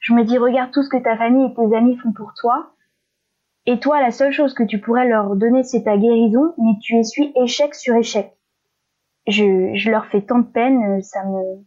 Je 0.05 0.13
me 0.13 0.23
dis 0.23 0.37
regarde 0.37 0.71
tout 0.71 0.83
ce 0.83 0.91
que 0.91 1.03
ta 1.03 1.17
famille 1.17 1.47
et 1.47 1.55
tes 1.55 1.75
amis 1.75 1.97
font 1.97 2.13
pour 2.13 2.35
toi. 2.35 2.73
Et 3.65 3.81
toi, 3.81 4.03
la 4.03 4.11
seule 4.11 4.33
chose 4.33 4.53
que 4.53 4.63
tu 4.63 4.79
pourrais 4.79 5.09
leur 5.09 5.35
donner, 5.35 5.63
c'est 5.63 5.85
ta 5.85 5.97
guérison, 5.97 6.53
mais 6.59 6.73
tu 6.83 6.99
essuies 6.99 7.33
échec 7.43 7.75
sur 7.75 7.95
échec. 7.95 8.31
Je, 9.27 9.73
je 9.75 9.91
leur 9.91 10.05
fais 10.07 10.21
tant 10.21 10.41
de 10.41 10.45
peine, 10.45 11.03
ça 11.03 11.25
me, 11.25 11.65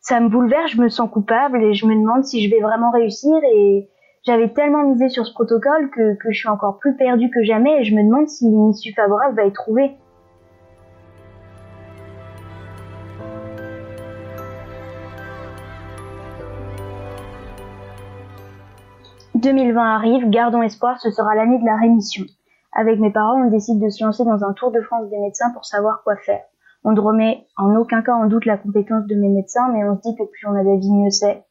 ça 0.00 0.18
me 0.20 0.30
bouleverse, 0.30 0.70
je 0.70 0.80
me 0.80 0.88
sens 0.88 1.10
coupable 1.10 1.62
et 1.62 1.74
je 1.74 1.84
me 1.84 1.94
demande 1.94 2.24
si 2.24 2.42
je 2.42 2.50
vais 2.50 2.62
vraiment 2.62 2.90
réussir 2.90 3.36
et 3.54 3.90
j'avais 4.22 4.48
tellement 4.48 4.84
misé 4.84 5.10
sur 5.10 5.26
ce 5.26 5.34
protocole 5.34 5.90
que, 5.90 6.14
que 6.14 6.32
je 6.32 6.38
suis 6.38 6.48
encore 6.48 6.78
plus 6.78 6.96
perdue 6.96 7.28
que 7.28 7.42
jamais 7.42 7.82
et 7.82 7.84
je 7.84 7.94
me 7.94 8.02
demande 8.02 8.28
si 8.28 8.46
une 8.46 8.70
issue 8.70 8.94
favorable 8.94 9.36
va 9.36 9.44
être 9.44 9.62
trouvée. 9.62 9.94
«2020 19.42 19.82
arrive, 19.82 20.30
gardons 20.30 20.62
espoir, 20.62 21.00
ce 21.00 21.10
sera 21.10 21.34
l'année 21.34 21.58
de 21.58 21.66
la 21.66 21.76
rémission. 21.76 22.24
Avec 22.72 23.00
mes 23.00 23.10
parents, 23.10 23.42
on 23.42 23.50
décide 23.50 23.80
de 23.80 23.88
se 23.88 24.04
lancer 24.04 24.24
dans 24.24 24.44
un 24.44 24.52
tour 24.52 24.70
de 24.70 24.80
France 24.80 25.10
des 25.10 25.18
médecins 25.18 25.50
pour 25.50 25.64
savoir 25.64 26.02
quoi 26.04 26.14
faire. 26.16 26.42
On 26.84 26.92
ne 26.92 27.00
remet 27.00 27.44
en 27.56 27.74
aucun 27.74 28.02
cas 28.02 28.14
en 28.14 28.26
doute 28.26 28.46
la 28.46 28.56
compétence 28.56 29.04
de 29.06 29.16
mes 29.16 29.28
médecins, 29.28 29.68
mais 29.72 29.82
on 29.84 29.96
se 29.96 30.02
dit 30.02 30.16
que 30.16 30.22
plus 30.22 30.46
on 30.46 30.54
a 30.54 30.62
d'avis, 30.62 30.92
mieux 30.92 31.10
c'est. 31.10 31.44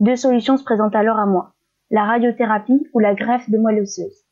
Deux 0.00 0.16
solutions 0.16 0.56
se 0.56 0.64
présentent 0.64 0.96
alors 0.96 1.20
à 1.20 1.26
moi. 1.26 1.52
La 1.92 2.04
radiothérapie 2.04 2.88
ou 2.92 2.98
la 2.98 3.14
greffe 3.14 3.48
de 3.48 3.58
moelle 3.58 3.82
osseuse. 3.82 4.24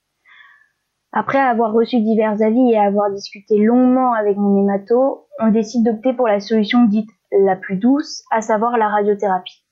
Après 1.12 1.38
avoir 1.38 1.72
reçu 1.72 2.00
divers 2.00 2.42
avis 2.42 2.72
et 2.72 2.78
avoir 2.78 3.12
discuté 3.12 3.58
longuement 3.58 4.12
avec 4.12 4.36
mon 4.36 4.60
hémato, 4.60 5.28
on 5.38 5.52
décide 5.52 5.84
d'opter 5.84 6.14
pour 6.14 6.26
la 6.26 6.40
solution 6.40 6.84
dite 6.84 7.10
la 7.30 7.54
plus 7.54 7.76
douce, 7.76 8.24
à 8.32 8.40
savoir 8.40 8.76
la 8.76 8.88
radiothérapie. 8.88 9.64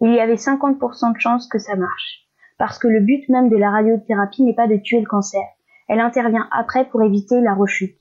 Il 0.00 0.14
y 0.14 0.20
avait 0.20 0.34
50% 0.34 1.14
de 1.14 1.18
chances 1.18 1.48
que 1.48 1.58
ça 1.58 1.74
marche. 1.74 2.22
Parce 2.62 2.78
que 2.78 2.86
le 2.86 3.00
but 3.00 3.28
même 3.28 3.48
de 3.48 3.56
la 3.56 3.72
radiothérapie 3.72 4.44
n'est 4.44 4.54
pas 4.54 4.68
de 4.68 4.76
tuer 4.76 5.00
le 5.00 5.06
cancer. 5.06 5.42
Elle 5.88 5.98
intervient 5.98 6.46
après 6.52 6.84
pour 6.84 7.02
éviter 7.02 7.40
la 7.40 7.54
rechute. 7.54 7.96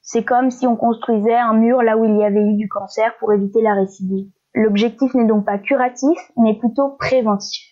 C'est 0.00 0.24
comme 0.24 0.50
si 0.50 0.66
on 0.66 0.74
construisait 0.74 1.36
un 1.36 1.52
mur 1.52 1.80
là 1.80 1.96
où 1.96 2.04
il 2.04 2.16
y 2.16 2.24
avait 2.24 2.44
eu 2.44 2.54
du 2.54 2.68
cancer 2.68 3.16
pour 3.20 3.32
éviter 3.32 3.62
la 3.62 3.74
récidive. 3.74 4.26
L'objectif 4.52 5.14
n'est 5.14 5.28
donc 5.28 5.44
pas 5.44 5.58
curatif, 5.58 6.18
mais 6.36 6.58
plutôt 6.58 6.96
préventif. 6.98 7.62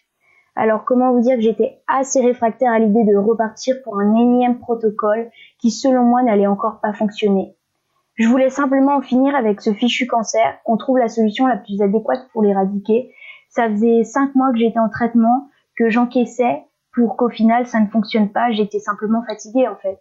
Alors 0.55 0.85
comment 0.85 1.13
vous 1.13 1.23
dire 1.23 1.35
que 1.35 1.43
j'étais 1.43 1.81
assez 1.89 2.21
réfractaire 2.21 2.71
à 2.71 2.79
l'idée 2.79 3.03
de 3.03 3.17
repartir 3.17 3.75
pour 3.83 3.99
un 3.99 4.15
énième 4.15 4.61
protocole 4.61 5.29
qui 5.59 5.73
selon 5.73 6.05
moi 6.05 6.23
n'allait 6.23 6.47
encore 6.47 6.79
pas 6.81 6.93
fonctionner? 6.93 7.57
Je 8.15 8.29
voulais 8.29 8.51
simplement 8.51 8.95
en 8.95 9.03
finir 9.03 9.35
avec 9.35 9.61
ce 9.61 9.73
fichu 9.73 10.07
cancer, 10.07 10.57
qu'on 10.65 10.77
trouve 10.77 10.99
la 10.99 11.09
solution 11.09 11.49
la 11.49 11.57
plus 11.57 11.83
adéquate 11.83 12.29
pour 12.33 12.43
l'éradiquer. 12.43 13.13
Ça 13.49 13.69
faisait 13.69 14.05
cinq 14.05 14.37
mois 14.37 14.53
que 14.53 14.59
j'étais 14.59 14.79
en 14.79 14.89
traitement, 14.89 15.50
que 15.81 15.91
j'encaissais 15.91 16.63
pour 16.93 17.17
qu'au 17.17 17.31
final 17.31 17.67
ça 17.67 17.81
ne 17.81 17.89
fonctionne 17.89 18.31
pas, 18.31 18.53
j'étais 18.53 18.79
simplement 18.79 19.25
fatiguée 19.27 19.67
en 19.67 19.77
fait. 19.77 19.99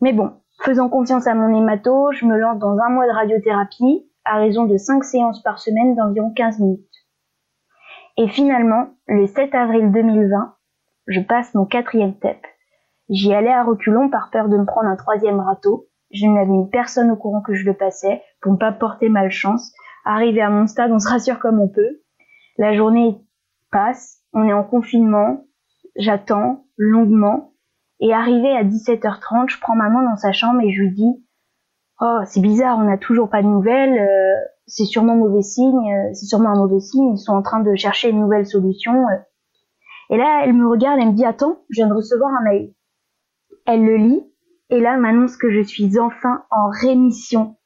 Mais 0.00 0.12
bon, 0.12 0.32
Faisant 0.64 0.88
confiance 0.88 1.28
à 1.28 1.34
mon 1.34 1.56
hémato, 1.56 2.10
je 2.12 2.26
me 2.26 2.36
lance 2.36 2.58
dans 2.58 2.76
un 2.78 2.88
mois 2.88 3.06
de 3.06 3.12
radiothérapie 3.12 4.10
à 4.24 4.38
raison 4.38 4.64
de 4.64 4.76
5 4.76 5.04
séances 5.04 5.40
par 5.42 5.60
semaine 5.60 5.94
d'environ 5.94 6.32
15 6.34 6.58
minutes. 6.58 6.84
Et 8.16 8.26
finalement, 8.26 8.88
le 9.06 9.26
7 9.28 9.54
avril 9.54 9.92
2020, 9.92 10.56
je 11.06 11.20
passe 11.20 11.54
mon 11.54 11.64
quatrième 11.64 12.18
TEP. 12.18 12.44
J'y 13.08 13.32
allais 13.32 13.52
à 13.52 13.62
reculons 13.62 14.10
par 14.10 14.30
peur 14.30 14.48
de 14.48 14.56
me 14.56 14.66
prendre 14.66 14.88
un 14.88 14.96
troisième 14.96 15.38
râteau. 15.38 15.86
Je 16.10 16.26
n'avais 16.26 16.50
mis 16.50 16.68
personne 16.70 17.12
au 17.12 17.16
courant 17.16 17.40
que 17.40 17.54
je 17.54 17.64
le 17.64 17.74
passais 17.74 18.20
pour 18.42 18.52
ne 18.52 18.58
pas 18.58 18.72
porter 18.72 19.08
malchance. 19.08 19.72
Arrivé 20.04 20.40
à 20.40 20.50
mon 20.50 20.66
stade, 20.66 20.90
on 20.90 20.98
se 20.98 21.08
rassure 21.08 21.38
comme 21.38 21.60
on 21.60 21.68
peut. 21.68 22.02
La 22.56 22.74
journée 22.74 23.20
passe, 23.70 24.22
on 24.32 24.44
est 24.44 24.52
en 24.52 24.64
confinement, 24.64 25.44
j'attends 25.96 26.66
longuement 26.76 27.52
et 28.00 28.12
arrivé 28.12 28.50
à 28.56 28.64
17h30, 28.64 29.50
je 29.50 29.60
prends 29.60 29.74
maman 29.74 30.02
dans 30.02 30.16
sa 30.16 30.32
chambre 30.32 30.60
et 30.60 30.72
je 30.72 30.82
lui 30.82 30.92
dis 30.92 31.24
Oh, 32.00 32.20
c'est 32.26 32.40
bizarre, 32.40 32.78
on 32.78 32.84
n'a 32.84 32.98
toujours 32.98 33.28
pas 33.28 33.42
de 33.42 33.48
nouvelles, 33.48 33.98
euh, 33.98 34.36
c'est 34.68 34.84
sûrement 34.84 35.16
mauvais 35.16 35.42
signe, 35.42 35.92
euh, 35.92 36.10
c'est 36.12 36.26
sûrement 36.26 36.50
un 36.50 36.56
mauvais 36.56 36.78
signe, 36.78 37.14
ils 37.14 37.18
sont 37.18 37.32
en 37.32 37.42
train 37.42 37.60
de 37.60 37.74
chercher 37.74 38.10
une 38.10 38.20
nouvelle 38.20 38.46
solution. 38.46 39.04
Et 40.10 40.16
là, 40.16 40.42
elle 40.44 40.52
me 40.52 40.68
regarde, 40.68 41.00
elle 41.00 41.08
me 41.08 41.14
dit 41.14 41.24
Attends, 41.24 41.64
je 41.70 41.80
viens 41.80 41.88
de 41.88 41.94
recevoir 41.94 42.30
un 42.30 42.44
mail. 42.44 42.72
Elle 43.66 43.84
le 43.84 43.96
lit, 43.96 44.22
et 44.70 44.80
là 44.80 44.96
m'annonce 44.96 45.36
que 45.36 45.50
je 45.50 45.60
suis 45.60 45.98
enfin 45.98 46.44
en 46.50 46.68
rémission. 46.68 47.56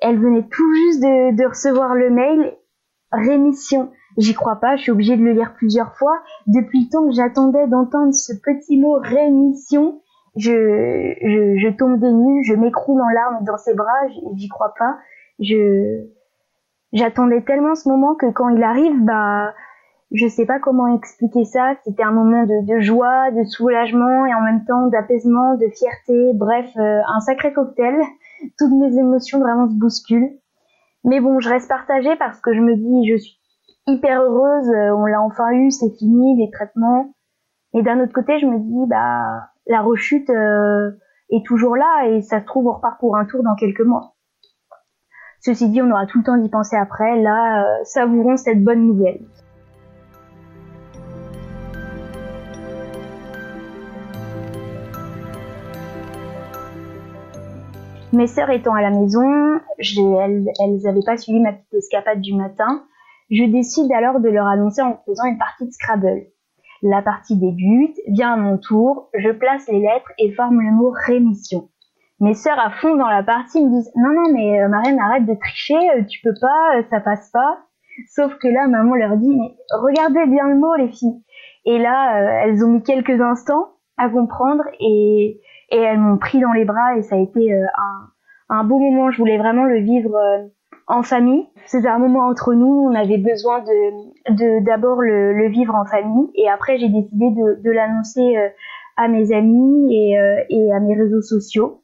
Elle 0.00 0.20
venait 0.20 0.46
tout 0.46 0.74
juste 0.74 1.02
de, 1.02 1.36
de 1.36 1.44
recevoir 1.44 1.94
le 1.94 2.10
mail, 2.10 2.56
rémission. 3.10 3.90
J'y 4.16 4.34
crois 4.34 4.56
pas, 4.56 4.76
je 4.76 4.82
suis 4.82 4.92
obligée 4.92 5.16
de 5.16 5.22
le 5.22 5.32
lire 5.32 5.54
plusieurs 5.54 5.96
fois. 5.96 6.20
Depuis 6.46 6.84
le 6.84 6.90
temps 6.90 7.06
que 7.06 7.12
j'attendais 7.12 7.66
d'entendre 7.66 8.12
ce 8.12 8.32
petit 8.32 8.78
mot 8.78 8.98
rémission, 9.00 10.00
je, 10.36 11.14
je, 11.22 11.56
je 11.58 11.76
tombe 11.76 11.98
des 11.98 12.12
nues, 12.12 12.44
je 12.44 12.54
m'écroule 12.54 13.00
en 13.00 13.08
larmes 13.08 13.44
dans 13.44 13.56
ses 13.56 13.74
bras, 13.74 13.92
j'y 14.34 14.48
crois 14.48 14.74
pas. 14.78 14.96
Je, 15.40 16.06
j'attendais 16.92 17.42
tellement 17.42 17.74
ce 17.74 17.88
moment 17.88 18.14
que 18.14 18.30
quand 18.30 18.48
il 18.50 18.62
arrive, 18.62 19.04
bah, 19.04 19.52
je 20.12 20.28
sais 20.28 20.46
pas 20.46 20.60
comment 20.60 20.94
expliquer 20.94 21.44
ça. 21.44 21.74
C'était 21.84 22.04
un 22.04 22.12
moment 22.12 22.44
de, 22.44 22.66
de, 22.66 22.80
joie, 22.80 23.32
de 23.32 23.44
soulagement 23.44 24.26
et 24.26 24.34
en 24.34 24.40
même 24.42 24.64
temps 24.64 24.86
d'apaisement, 24.86 25.56
de 25.56 25.66
fierté. 25.76 26.32
Bref, 26.34 26.70
euh, 26.76 27.00
un 27.08 27.20
sacré 27.20 27.52
cocktail. 27.52 28.00
Toutes 28.58 28.72
mes 28.72 28.96
émotions 28.96 29.40
vraiment 29.40 29.68
se 29.68 29.74
bousculent. 29.74 30.38
Mais 31.04 31.20
bon, 31.20 31.40
je 31.40 31.48
reste 31.48 31.68
partagée 31.68 32.16
parce 32.16 32.40
que 32.40 32.54
je 32.54 32.60
me 32.60 32.76
dis, 32.76 33.10
je 33.10 33.16
suis 33.16 33.38
hyper 33.86 34.22
heureuse, 34.22 34.68
euh, 34.70 34.94
on 34.94 35.04
l'a 35.06 35.20
enfin 35.20 35.52
eu, 35.52 35.70
c'est 35.70 35.90
fini, 35.90 36.36
les 36.36 36.50
traitements. 36.50 37.14
Et 37.74 37.82
d'un 37.82 38.00
autre 38.00 38.12
côté, 38.12 38.38
je 38.38 38.46
me 38.46 38.58
dis, 38.58 38.88
bah, 38.88 39.50
la 39.66 39.82
rechute 39.82 40.30
euh, 40.30 40.92
est 41.30 41.44
toujours 41.44 41.76
là 41.76 42.08
et 42.08 42.22
ça 42.22 42.40
se 42.40 42.46
trouve, 42.46 42.66
on 42.66 42.72
repart 42.72 42.98
pour 43.00 43.16
un 43.16 43.24
tour 43.24 43.42
dans 43.42 43.54
quelques 43.54 43.80
mois. 43.80 44.14
Ceci 45.40 45.68
dit, 45.68 45.82
on 45.82 45.90
aura 45.90 46.06
tout 46.06 46.18
le 46.18 46.24
temps 46.24 46.38
d'y 46.38 46.48
penser 46.48 46.76
après. 46.76 47.20
Là, 47.20 47.64
euh, 47.64 47.84
savourons 47.84 48.36
cette 48.36 48.64
bonne 48.64 48.86
nouvelle. 48.86 49.20
Mes 58.14 58.28
sœurs 58.28 58.50
étant 58.50 58.74
à 58.74 58.80
la 58.80 58.90
maison, 58.90 59.60
elles, 59.78 60.46
elles 60.60 60.86
avaient 60.86 61.02
pas 61.04 61.16
suivi 61.16 61.40
ma 61.40 61.52
petite 61.52 61.74
escapade 61.74 62.20
du 62.20 62.32
matin. 62.32 62.84
Je 63.30 63.44
décide 63.44 63.90
alors 63.92 64.20
de 64.20 64.28
leur 64.28 64.46
annoncer 64.46 64.82
en 64.82 65.00
faisant 65.06 65.24
une 65.24 65.38
partie 65.38 65.64
de 65.64 65.70
Scrabble. 65.70 66.26
La 66.82 67.00
partie 67.00 67.36
débute, 67.38 67.96
vient 68.08 68.34
à 68.34 68.36
mon 68.36 68.58
tour, 68.58 69.08
je 69.14 69.30
place 69.30 69.66
les 69.68 69.80
lettres 69.80 70.12
et 70.18 70.32
forme 70.32 70.60
le 70.60 70.70
mot 70.70 70.92
rémission. 71.06 71.70
Mes 72.20 72.34
sœurs 72.34 72.58
à 72.58 72.70
fond 72.70 72.96
dans 72.96 73.08
la 73.08 73.22
partie 73.22 73.64
me 73.64 73.70
disent 73.70 73.90
non 73.96 74.10
non 74.10 74.32
mais 74.32 74.60
euh, 74.60 74.98
arrête 75.00 75.24
de 75.24 75.34
tricher, 75.34 75.78
euh, 75.96 76.04
tu 76.04 76.20
peux 76.22 76.34
pas, 76.38 76.76
euh, 76.76 76.82
ça 76.90 77.00
passe 77.00 77.30
pas. 77.30 77.58
Sauf 78.14 78.36
que 78.36 78.48
là 78.48 78.68
maman 78.68 78.94
leur 78.94 79.16
dit 79.16 79.34
mais 79.34 79.56
regardez 79.72 80.26
bien 80.26 80.46
le 80.48 80.56
mot 80.56 80.74
les 80.74 80.88
filles. 80.88 81.22
Et 81.64 81.78
là 81.78 82.44
elles 82.44 82.62
ont 82.62 82.68
mis 82.68 82.82
quelques 82.82 83.20
instants 83.20 83.68
à 83.96 84.10
comprendre 84.10 84.64
et, 84.80 85.40
elles 85.70 85.98
m'ont 85.98 86.18
pris 86.18 86.40
dans 86.40 86.52
les 86.52 86.64
bras 86.64 86.96
et 86.96 87.02
ça 87.02 87.16
a 87.16 87.18
été 87.18 87.50
un 88.48 88.64
beau 88.64 88.78
moment. 88.78 89.10
Je 89.10 89.18
voulais 89.18 89.38
vraiment 89.38 89.64
le 89.64 89.80
vivre 89.80 90.12
en 90.86 91.02
famille. 91.02 91.46
C'était 91.66 91.88
un 91.88 91.98
moment 91.98 92.26
entre 92.26 92.54
nous, 92.54 92.88
on 92.90 92.94
avait 92.94 93.18
besoin 93.18 93.60
de 93.60 94.64
d'abord 94.64 95.00
le, 95.00 95.32
le, 95.32 95.48
vivre 95.48 95.74
en 95.74 95.86
famille 95.86 96.30
et 96.34 96.48
après 96.48 96.78
j'ai 96.78 96.88
décidé 96.88 97.30
de, 97.30 97.62
de 97.62 97.70
l'annoncer 97.70 98.36
euh, 98.36 98.48
à 98.96 99.08
mes 99.08 99.32
amis 99.32 99.94
et, 99.94 100.18
euh, 100.18 100.42
et 100.50 100.72
à 100.72 100.80
mes 100.80 100.94
réseaux 100.94 101.22
sociaux. 101.22 101.82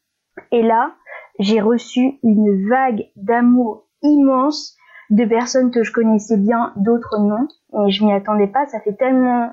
Et 0.52 0.62
là, 0.62 0.92
j'ai 1.38 1.60
reçu 1.60 2.18
une 2.22 2.68
vague 2.68 3.06
d'amour 3.16 3.86
immense 4.02 4.76
de 5.10 5.24
personnes 5.24 5.70
que 5.70 5.82
je 5.82 5.92
connaissais 5.92 6.36
bien, 6.36 6.72
d'autres 6.76 7.18
non. 7.18 7.48
Et 7.86 7.90
je 7.90 8.04
m'y 8.04 8.12
attendais 8.12 8.46
pas, 8.46 8.66
ça 8.66 8.80
fait 8.80 8.94
tellement 8.94 9.50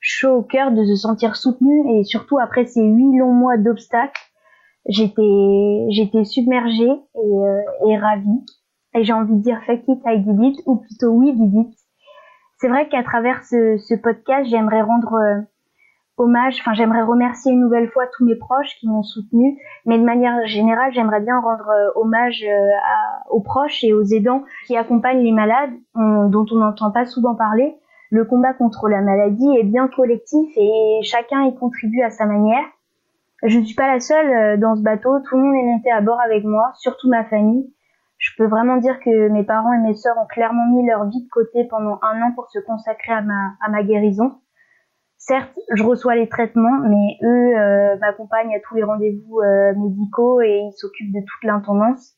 chaud 0.00 0.36
au 0.36 0.42
cœur 0.42 0.70
de 0.70 0.84
se 0.84 0.96
sentir 0.96 1.36
soutenu 1.36 1.98
et 1.98 2.04
surtout 2.04 2.38
après 2.38 2.66
ces 2.66 2.82
huit 2.82 3.18
longs 3.18 3.34
mois 3.34 3.58
d'obstacles, 3.58 4.20
j'étais 4.86 5.86
j'étais 5.90 6.24
submergée 6.24 6.84
et, 6.84 7.18
euh, 7.18 7.88
et 7.88 7.96
ravie. 7.98 8.44
Et 8.94 9.04
j'ai 9.04 9.12
envie 9.12 9.34
de 9.34 9.42
dire 9.42 9.60
fake 9.66 9.84
it, 9.86 10.00
I 10.04 10.18
did 10.18 10.42
it, 10.42 10.62
ou 10.66 10.76
plutôt 10.76 11.10
oui, 11.10 11.32
did 11.32 11.54
it. 11.54 11.80
C'est 12.58 12.68
vrai 12.68 12.88
qu'à 12.88 13.02
travers 13.02 13.42
ce, 13.44 13.78
ce 13.78 13.94
podcast, 13.94 14.50
j'aimerais 14.50 14.82
rendre 14.82 15.14
euh, 15.14 15.40
hommage, 16.18 16.58
enfin 16.60 16.74
j'aimerais 16.74 17.02
remercier 17.02 17.52
une 17.52 17.60
nouvelle 17.60 17.88
fois 17.88 18.04
tous 18.14 18.26
mes 18.26 18.34
proches 18.34 18.76
qui 18.78 18.88
m'ont 18.88 19.02
soutenu, 19.02 19.56
mais 19.86 19.98
de 19.98 20.04
manière 20.04 20.44
générale, 20.46 20.92
j'aimerais 20.92 21.20
bien 21.20 21.40
rendre 21.40 21.68
euh, 21.70 21.90
hommage 21.94 22.44
euh, 22.44 22.68
aux 23.30 23.40
proches 23.40 23.82
et 23.84 23.94
aux 23.94 24.02
aidants 24.02 24.42
qui 24.66 24.76
accompagnent 24.76 25.22
les 25.22 25.32
malades, 25.32 25.70
dont 25.94 26.44
on 26.50 26.56
n'entend 26.56 26.90
pas 26.90 27.06
souvent 27.06 27.34
parler. 27.34 27.76
Le 28.10 28.24
combat 28.24 28.52
contre 28.52 28.88
la 28.88 29.00
maladie 29.00 29.56
est 29.56 29.64
bien 29.64 29.86
collectif 29.86 30.50
et 30.56 30.98
chacun 31.02 31.44
y 31.44 31.54
contribue 31.54 32.02
à 32.02 32.10
sa 32.10 32.26
manière. 32.26 32.64
Je 33.44 33.58
ne 33.58 33.64
suis 33.64 33.76
pas 33.76 33.86
la 33.86 34.00
seule 34.00 34.58
dans 34.58 34.74
ce 34.74 34.82
bateau, 34.82 35.20
tout 35.20 35.36
le 35.36 35.42
monde 35.42 35.54
est 35.54 35.64
monté 35.64 35.90
à 35.92 36.00
bord 36.00 36.20
avec 36.20 36.44
moi, 36.44 36.72
surtout 36.74 37.08
ma 37.08 37.24
famille 37.24 37.72
je 38.20 38.30
peux 38.36 38.46
vraiment 38.46 38.76
dire 38.76 39.00
que 39.00 39.28
mes 39.30 39.44
parents 39.44 39.72
et 39.72 39.78
mes 39.78 39.94
sœurs 39.94 40.16
ont 40.18 40.26
clairement 40.26 40.66
mis 40.66 40.86
leur 40.86 41.08
vie 41.08 41.24
de 41.24 41.28
côté 41.30 41.64
pendant 41.64 41.98
un 42.02 42.20
an 42.20 42.32
pour 42.34 42.50
se 42.50 42.58
consacrer 42.58 43.12
à 43.12 43.22
ma, 43.22 43.54
à 43.64 43.70
ma 43.70 43.82
guérison. 43.82 44.34
Certes, 45.16 45.58
je 45.74 45.82
reçois 45.82 46.16
les 46.16 46.28
traitements, 46.28 46.80
mais 46.82 47.16
eux 47.22 47.58
euh, 47.58 47.96
m'accompagnent 47.98 48.54
à 48.54 48.60
tous 48.60 48.74
les 48.74 48.82
rendez-vous 48.82 49.40
euh, 49.40 49.74
médicaux 49.74 50.42
et 50.42 50.68
ils 50.68 50.72
s'occupent 50.72 51.14
de 51.14 51.20
toute 51.20 51.44
l'intendance. 51.44 52.14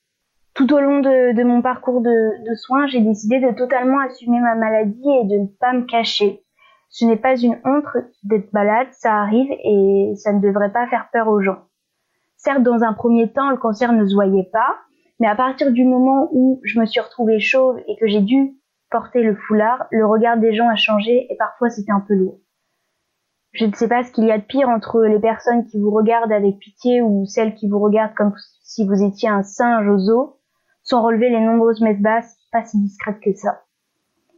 Tout 0.55 0.73
au 0.75 0.81
long 0.81 1.01
de, 1.01 1.35
de 1.35 1.45
mon 1.45 1.62
parcours 1.62 2.01
de, 2.01 2.51
de 2.51 2.55
soins, 2.57 2.87
j'ai 2.88 3.01
décidé 3.01 3.38
de 3.38 3.53
totalement 3.53 4.01
assumer 4.01 4.41
ma 4.41 4.57
maladie 4.57 5.09
et 5.09 5.25
de 5.25 5.38
ne 5.43 5.47
pas 5.61 5.73
me 5.73 5.83
cacher. 5.83 6.43
Ce 6.88 7.05
n'est 7.05 7.17
pas 7.17 7.37
une 7.37 7.59
honte 7.65 7.87
d'être 8.25 8.53
malade, 8.53 8.88
ça 8.91 9.15
arrive 9.15 9.51
et 9.51 10.15
ça 10.17 10.33
ne 10.33 10.41
devrait 10.41 10.73
pas 10.73 10.88
faire 10.88 11.09
peur 11.12 11.29
aux 11.29 11.41
gens. 11.41 11.61
Certes, 12.37 12.62
dans 12.62 12.83
un 12.83 12.93
premier 12.93 13.33
temps, 13.33 13.51
le 13.51 13.57
cancer 13.57 13.93
ne 13.93 14.05
se 14.05 14.15
voyait 14.15 14.51
pas, 14.53 14.77
mais 15.23 15.29
à 15.29 15.37
partir 15.37 15.71
du 15.71 15.85
moment 15.85 16.29
où 16.33 16.61
je 16.65 16.81
me 16.81 16.85
suis 16.85 16.99
retrouvée 16.99 17.39
chauve 17.39 17.79
et 17.87 17.97
que 18.01 18.09
j'ai 18.09 18.23
dû 18.23 18.57
porter 18.91 19.23
le 19.23 19.37
foulard, 19.37 19.87
le 19.93 20.05
regard 20.05 20.37
des 20.37 20.53
gens 20.53 20.69
a 20.69 20.75
changé 20.75 21.29
et 21.31 21.37
parfois 21.37 21.71
c'était 21.71 21.93
un 21.93 22.01
peu 22.01 22.15
lourd. 22.15 22.41
Je 23.53 23.67
ne 23.67 23.73
sais 23.73 23.87
pas 23.87 24.03
ce 24.03 24.11
qu'il 24.11 24.25
y 24.25 24.33
a 24.33 24.39
de 24.39 24.43
pire 24.43 24.69
entre 24.69 25.01
les 25.05 25.21
personnes 25.21 25.65
qui 25.67 25.79
vous 25.79 25.93
regardent 25.93 26.33
avec 26.33 26.59
pitié 26.59 27.03
ou 27.03 27.25
celles 27.25 27.55
qui 27.55 27.69
vous 27.69 27.79
regardent 27.79 28.15
comme 28.15 28.35
si 28.65 28.85
vous 28.85 29.01
étiez 29.01 29.29
un 29.29 29.45
singe 29.45 29.89
aux 29.89 30.11
os, 30.11 30.31
sans 30.83 31.05
relever 31.05 31.31
les 31.31 31.39
nombreuses 31.39 31.81
messes 31.83 32.03
basses 32.03 32.37
pas 32.51 32.65
si 32.65 32.83
discrètes 32.83 33.21
que 33.21 33.33
ça. 33.33 33.63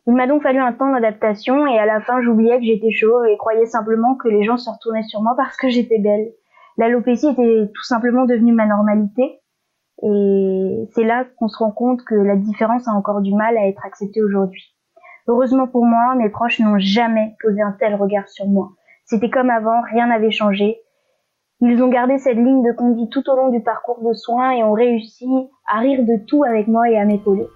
Il 0.07 0.13
m'a 0.13 0.27
donc 0.27 0.43
fallu 0.43 0.59
un 0.59 0.75
temps 0.75 0.93
d'adaptation 0.93 1.67
et 1.67 1.79
à 1.79 1.87
la 1.87 2.03
fin 2.03 2.21
j'oubliais 2.21 2.59
que 2.59 2.67
j'étais 2.67 2.91
chauve 2.91 3.25
et 3.25 3.39
croyais 3.39 3.65
simplement 3.65 4.17
que 4.17 4.29
les 4.29 4.45
gens 4.45 4.59
se 4.59 4.69
retournaient 4.69 5.03
sur 5.05 5.23
moi 5.23 5.33
parce 5.35 5.57
que 5.57 5.71
j'étais 5.71 5.99
belle. 5.99 6.31
L'alopécie 6.77 7.29
était 7.29 7.71
tout 7.75 7.85
simplement 7.85 8.27
devenue 8.27 8.53
ma 8.53 8.67
normalité 8.67 9.41
et 10.03 10.89
c'est 10.93 11.05
là 11.05 11.25
qu'on 11.39 11.49
se 11.49 11.59
rend 11.59 11.71
compte 11.71 12.03
que 12.05 12.15
la 12.15 12.37
différence 12.37 12.89
a 12.89 12.93
encore 12.93 13.21
du 13.21 13.33
mal 13.35 13.57
à 13.57 13.67
être 13.69 13.85
acceptée 13.85 14.23
aujourd'hui. 14.23 14.75
Heureusement 15.27 15.67
pour 15.67 15.87
moi, 15.87 16.15
mes 16.17 16.29
proches 16.29 16.61
n'ont 16.61 16.79
jamais 16.79 17.37
posé 17.43 17.63
un 17.63 17.73
tel 17.79 17.95
regard 17.95 18.29
sur 18.29 18.47
moi. 18.47 18.71
C'était 19.07 19.31
comme 19.31 19.51
avant, 19.51 19.81
rien 19.93 20.09
n'avait 20.09 20.31
changé. 20.31 20.79
Ils 21.61 21.83
ont 21.83 21.89
gardé 21.89 22.19
cette 22.19 22.37
ligne 22.37 22.63
de 22.63 22.77
conduite 22.77 23.11
tout 23.11 23.23
au 23.31 23.37
long 23.37 23.49
du 23.49 23.63
parcours 23.63 24.03
de 24.03 24.13
soins 24.13 24.51
et 24.51 24.65
ont 24.65 24.73
réussi 24.73 25.27
à 25.67 25.79
rire 25.79 26.03
de 26.03 26.25
tout 26.27 26.45
avec 26.45 26.67
moi 26.69 26.91
et 26.91 26.99
à 26.99 27.05
m'épauler. 27.05 27.47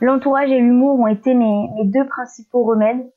L'entourage 0.00 0.50
et 0.50 0.60
l'humour 0.60 0.98
ont 1.00 1.06
été 1.06 1.34
mes, 1.34 1.68
mes 1.76 1.84
deux 1.84 2.06
principaux 2.06 2.64
remèdes 2.64 3.10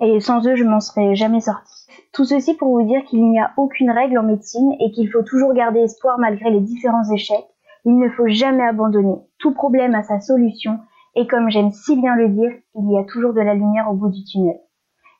et 0.00 0.20
sans 0.20 0.46
eux 0.46 0.56
je 0.56 0.64
m'en 0.64 0.80
serais 0.80 1.14
jamais 1.14 1.40
sortie. 1.40 1.86
Tout 2.12 2.24
ceci 2.24 2.54
pour 2.54 2.68
vous 2.68 2.86
dire 2.86 3.04
qu'il 3.04 3.28
n'y 3.28 3.38
a 3.38 3.52
aucune 3.56 3.90
règle 3.90 4.18
en 4.18 4.22
médecine 4.22 4.72
et 4.80 4.90
qu'il 4.92 5.10
faut 5.10 5.22
toujours 5.22 5.52
garder 5.54 5.80
espoir 5.80 6.18
malgré 6.18 6.50
les 6.50 6.60
différents 6.60 7.10
échecs. 7.12 7.46
Il 7.84 7.98
ne 7.98 8.08
faut 8.08 8.28
jamais 8.28 8.64
abandonner. 8.64 9.16
Tout 9.38 9.52
problème 9.52 9.94
a 9.94 10.02
sa 10.02 10.20
solution 10.20 10.78
et 11.16 11.26
comme 11.26 11.50
j'aime 11.50 11.70
si 11.70 12.00
bien 12.00 12.16
le 12.16 12.28
dire, 12.28 12.50
il 12.74 12.92
y 12.92 12.98
a 12.98 13.04
toujours 13.04 13.34
de 13.34 13.40
la 13.40 13.54
lumière 13.54 13.90
au 13.90 13.94
bout 13.94 14.10
du 14.10 14.24
tunnel. 14.24 14.58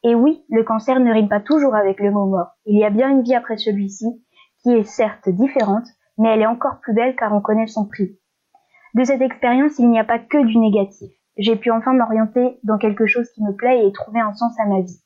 Et 0.03 0.15
oui, 0.15 0.45
le 0.51 0.65
cancer 0.65 1.01
ne 1.01 1.13
rime 1.13 1.29
pas 1.29 1.41
toujours 1.41 1.75
avec 1.75 2.01
le 2.01 2.11
mot 2.11 2.27
mort. 2.27 2.49
Il 2.67 2.79
y 2.79 2.85
a 2.85 2.91
bien 2.91 3.09
une 3.11 3.23
vie 3.23 3.35
après 3.35 3.57
celui-ci, 3.57 4.07
qui 4.63 4.71
est 4.73 4.85
certes 4.85 5.29
différente, 5.29 5.87
mais 6.19 6.29
elle 6.29 6.43
est 6.43 6.47
encore 6.47 6.81
plus 6.81 6.95
belle 6.95 7.17
car 7.17 7.33
on 7.33 7.41
connaît 7.41 7.67
son 7.67 7.87
prix. 7.87 8.19
De 8.95 9.05
cette 9.05 9.23
expérience, 9.23 9.79
il 9.79 9.89
n'y 9.89 9.99
a 9.99 10.05
pas 10.05 10.19
que 10.19 10.45
du 10.45 10.59
négatif 10.59 11.11
j'ai 11.37 11.57
pu 11.57 11.71
enfin 11.71 11.93
m'orienter 11.93 12.59
dans 12.63 12.79
quelque 12.79 13.07
chose 13.07 13.31
qui 13.31 13.43
me 13.43 13.53
plaît 13.53 13.87
et 13.87 13.93
trouver 13.93 14.21
un 14.21 14.33
sens 14.35 14.53
à 14.61 14.67
ma 14.67 14.81
vie. 14.81 15.01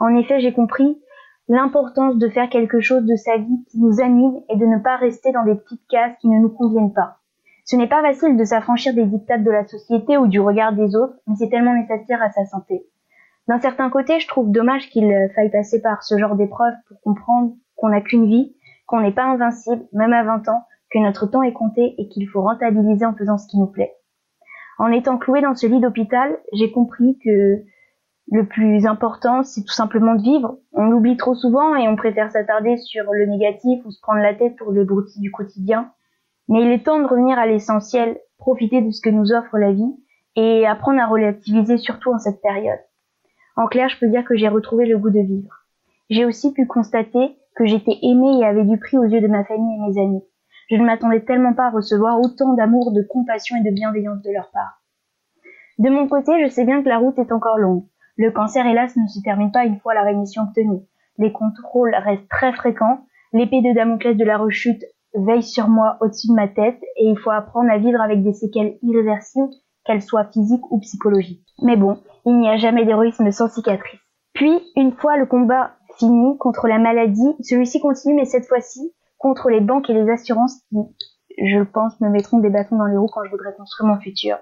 En 0.00 0.14
effet, 0.16 0.40
j'ai 0.40 0.52
compris 0.52 1.00
l'importance 1.48 2.16
de 2.18 2.28
faire 2.28 2.50
quelque 2.50 2.80
chose 2.80 3.04
de 3.04 3.16
sa 3.16 3.36
vie 3.38 3.64
qui 3.70 3.80
nous 3.80 4.00
anime 4.00 4.40
et 4.50 4.56
de 4.56 4.66
ne 4.66 4.78
pas 4.78 4.96
rester 4.96 5.32
dans 5.32 5.44
des 5.44 5.54
petites 5.54 5.86
cases 5.88 6.16
qui 6.20 6.28
ne 6.28 6.38
nous 6.38 6.50
conviennent 6.50 6.92
pas. 6.92 7.18
Ce 7.64 7.76
n'est 7.76 7.88
pas 7.88 8.02
facile 8.02 8.36
de 8.36 8.44
s'affranchir 8.44 8.94
des 8.94 9.04
dictats 9.04 9.38
de 9.38 9.50
la 9.50 9.66
société 9.66 10.16
ou 10.16 10.26
du 10.26 10.40
regard 10.40 10.72
des 10.72 10.96
autres, 10.96 11.14
mais 11.26 11.34
c'est 11.36 11.50
tellement 11.50 11.74
nécessaire 11.74 12.22
à 12.22 12.30
sa 12.30 12.44
santé. 12.46 12.86
D'un 13.46 13.60
certain 13.60 13.90
côté, 13.90 14.20
je 14.20 14.28
trouve 14.28 14.50
dommage 14.50 14.88
qu'il 14.90 15.10
faille 15.34 15.50
passer 15.50 15.80
par 15.80 16.02
ce 16.02 16.18
genre 16.18 16.36
d'épreuve 16.36 16.74
pour 16.86 17.00
comprendre 17.00 17.52
qu'on 17.76 17.88
n'a 17.88 18.00
qu'une 18.00 18.26
vie, 18.26 18.54
qu'on 18.86 19.00
n'est 19.00 19.12
pas 19.12 19.24
invincible, 19.24 19.84
même 19.92 20.12
à 20.12 20.22
20 20.22 20.48
ans, 20.48 20.64
que 20.90 20.98
notre 20.98 21.26
temps 21.26 21.42
est 21.42 21.52
compté 21.52 21.94
et 21.98 22.08
qu'il 22.08 22.26
faut 22.28 22.42
rentabiliser 22.42 23.04
en 23.04 23.14
faisant 23.14 23.38
ce 23.38 23.46
qui 23.46 23.58
nous 23.58 23.66
plaît. 23.66 23.97
En 24.78 24.92
étant 24.92 25.18
cloué 25.18 25.40
dans 25.40 25.54
ce 25.54 25.66
lit 25.66 25.80
d'hôpital, 25.80 26.38
j'ai 26.52 26.70
compris 26.70 27.18
que 27.24 27.64
le 28.30 28.46
plus 28.46 28.86
important, 28.86 29.42
c'est 29.42 29.62
tout 29.62 29.72
simplement 29.72 30.14
de 30.14 30.22
vivre. 30.22 30.58
On 30.72 30.86
l'oublie 30.86 31.16
trop 31.16 31.34
souvent 31.34 31.74
et 31.74 31.88
on 31.88 31.96
préfère 31.96 32.30
s'attarder 32.30 32.76
sur 32.76 33.04
le 33.12 33.26
négatif 33.26 33.84
ou 33.84 33.90
se 33.90 34.00
prendre 34.00 34.20
la 34.20 34.34
tête 34.34 34.56
pour 34.56 34.70
le 34.70 34.84
broutilles 34.84 35.22
du 35.22 35.32
quotidien. 35.32 35.90
Mais 36.48 36.62
il 36.62 36.70
est 36.70 36.84
temps 36.84 37.00
de 37.00 37.06
revenir 37.06 37.38
à 37.38 37.46
l'essentiel, 37.46 38.18
profiter 38.38 38.80
de 38.80 38.90
ce 38.90 39.00
que 39.00 39.10
nous 39.10 39.32
offre 39.32 39.58
la 39.58 39.72
vie 39.72 39.96
et 40.36 40.66
apprendre 40.66 41.00
à 41.00 41.06
relativiser 41.06 41.78
surtout 41.78 42.12
en 42.12 42.18
cette 42.18 42.40
période. 42.40 42.78
En 43.56 43.66
clair, 43.66 43.88
je 43.88 43.98
peux 43.98 44.08
dire 44.08 44.24
que 44.24 44.36
j'ai 44.36 44.48
retrouvé 44.48 44.86
le 44.86 44.98
goût 44.98 45.10
de 45.10 45.20
vivre. 45.20 45.64
J'ai 46.10 46.24
aussi 46.24 46.52
pu 46.52 46.66
constater 46.66 47.36
que 47.56 47.66
j'étais 47.66 47.98
aimée 48.02 48.38
et 48.40 48.44
avait 48.44 48.64
du 48.64 48.78
prix 48.78 48.98
aux 48.98 49.04
yeux 49.04 49.20
de 49.20 49.26
ma 49.26 49.44
famille 49.44 49.76
et 49.76 49.90
mes 49.90 50.00
amis. 50.00 50.22
Je 50.68 50.76
ne 50.76 50.84
m'attendais 50.84 51.24
tellement 51.24 51.54
pas 51.54 51.66
à 51.66 51.70
recevoir 51.70 52.20
autant 52.20 52.52
d'amour, 52.52 52.92
de 52.92 53.02
compassion 53.02 53.56
et 53.56 53.68
de 53.68 53.74
bienveillance 53.74 54.22
de 54.22 54.30
leur 54.30 54.50
part. 54.50 54.82
De 55.78 55.88
mon 55.88 56.08
côté, 56.08 56.32
je 56.44 56.50
sais 56.50 56.64
bien 56.64 56.82
que 56.82 56.88
la 56.88 56.98
route 56.98 57.18
est 57.18 57.32
encore 57.32 57.56
longue. 57.56 57.84
Le 58.16 58.30
cancer, 58.32 58.66
hélas, 58.66 58.96
ne 58.96 59.06
se 59.06 59.22
termine 59.22 59.52
pas 59.52 59.64
une 59.64 59.78
fois 59.78 59.94
la 59.94 60.02
rémission 60.02 60.42
obtenue. 60.42 60.82
Les 61.16 61.32
contrôles 61.32 61.94
restent 61.94 62.28
très 62.28 62.52
fréquents. 62.52 63.00
L'épée 63.32 63.62
de 63.62 63.74
Damoclès 63.74 64.16
de 64.16 64.24
la 64.24 64.36
rechute 64.36 64.82
veille 65.14 65.42
sur 65.42 65.68
moi 65.68 65.96
au-dessus 66.00 66.28
de 66.28 66.34
ma 66.34 66.48
tête 66.48 66.80
et 66.96 67.08
il 67.08 67.18
faut 67.18 67.30
apprendre 67.30 67.70
à 67.70 67.78
vivre 67.78 68.00
avec 68.00 68.22
des 68.22 68.34
séquelles 68.34 68.76
irréversibles, 68.82 69.48
qu'elles 69.84 70.02
soient 70.02 70.28
physiques 70.32 70.70
ou 70.70 70.80
psychologiques. 70.80 71.46
Mais 71.62 71.76
bon, 71.76 71.98
il 72.26 72.38
n'y 72.38 72.48
a 72.48 72.56
jamais 72.56 72.84
d'héroïsme 72.84 73.30
sans 73.30 73.48
cicatrice. 73.48 74.00
Puis, 74.34 74.60
une 74.76 74.92
fois 74.92 75.16
le 75.16 75.26
combat 75.26 75.72
fini 75.98 76.36
contre 76.38 76.68
la 76.68 76.78
maladie, 76.78 77.34
celui-ci 77.40 77.80
continue 77.80 78.14
mais 78.14 78.24
cette 78.24 78.46
fois-ci 78.46 78.92
contre 79.18 79.50
les 79.50 79.60
banques 79.60 79.90
et 79.90 79.94
les 79.94 80.10
assurances 80.10 80.62
qui, 80.70 80.78
je 81.38 81.62
pense, 81.62 82.00
me 82.00 82.08
mettront 82.08 82.38
des 82.38 82.50
bâtons 82.50 82.76
dans 82.76 82.86
les 82.86 82.96
roues 82.96 83.10
quand 83.12 83.24
je 83.24 83.30
voudrais 83.30 83.54
construire 83.56 83.88
mon 83.88 84.00
futur. 84.00 84.38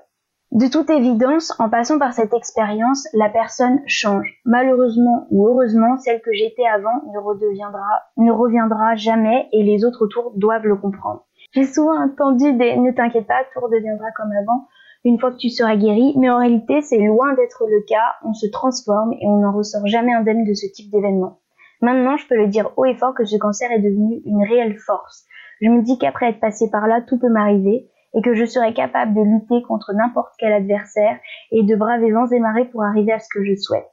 De 0.53 0.69
toute 0.69 0.91
évidence, 0.91 1.53
en 1.59 1.69
passant 1.69 1.99
par 1.99 2.13
cette 2.13 2.33
expérience, 2.33 3.09
la 3.13 3.29
personne 3.29 3.81
change. 3.87 4.41
Malheureusement 4.45 5.27
ou 5.31 5.49
heureusement, 5.49 5.97
celle 5.97 6.21
que 6.21 6.33
j'étais 6.33 6.67
avant 6.67 7.03
ne 7.13 7.19
redeviendra, 7.19 8.03
ne 8.17 8.31
reviendra 8.31 8.95
jamais 8.95 9.49
et 9.53 9.65
les 9.65 9.85
autres 9.85 10.05
autour 10.05 10.33
doivent 10.37 10.67
le 10.67 10.77
comprendre. 10.77 11.27
J'ai 11.53 11.65
souvent 11.65 12.01
entendu 12.01 12.53
des 12.53 12.77
ne 12.77 12.93
t'inquiète 12.93 13.27
pas, 13.27 13.43
tout 13.53 13.61
redeviendra 13.61 14.07
comme 14.17 14.31
avant 14.33 14.69
une 15.07 15.21
fois 15.21 15.31
que 15.31 15.37
tu 15.37 15.51
seras 15.51 15.77
guéri, 15.77 16.15
mais 16.17 16.31
en 16.31 16.39
réalité 16.39 16.81
c'est 16.83 16.99
loin 16.99 17.35
d'être 17.35 17.65
le 17.69 17.81
cas, 17.87 18.15
on 18.25 18.35
se 18.35 18.47
transforme 18.51 19.13
et 19.13 19.27
on 19.27 19.39
n'en 19.39 19.53
ressort 19.53 19.87
jamais 19.87 20.13
indemne 20.13 20.45
de 20.45 20.55
ce 20.55 20.67
type 20.73 20.91
d'événement. 20.91 21.39
Maintenant, 21.83 22.17
je 22.17 22.27
peux 22.27 22.37
le 22.37 22.49
dire 22.49 22.71
haut 22.77 22.85
et 22.85 22.95
fort 22.95 23.15
que 23.15 23.25
ce 23.25 23.37
cancer 23.37 23.71
est 23.71 23.81
devenu 23.81 24.23
une 24.25 24.45
réelle 24.45 24.77
force. 24.79 25.27
Je 25.61 25.69
me 25.69 25.83
dis 25.83 25.99
qu'après 25.99 26.31
être 26.31 26.41
passé 26.41 26.71
par 26.71 26.87
là, 26.87 27.01
tout 27.01 27.19
peut 27.19 27.29
m'arriver 27.29 27.89
et 28.15 28.23
que 28.23 28.35
je 28.35 28.45
serai 28.45 28.73
capable 28.73 29.15
de 29.15 29.21
lutter 29.21 29.63
contre 29.67 29.93
n'importe 29.93 30.35
quel 30.39 30.53
adversaire 30.53 31.19
et 31.51 31.63
de 31.63 31.77
braver 31.77 32.13
vents 32.13 32.27
et 32.29 32.41
marées 32.41 32.65
pour 32.67 32.83
arriver 32.83 33.13
à 33.13 33.19
ce 33.19 33.29
que 33.33 33.45
je 33.45 33.55
souhaite. 33.55 33.91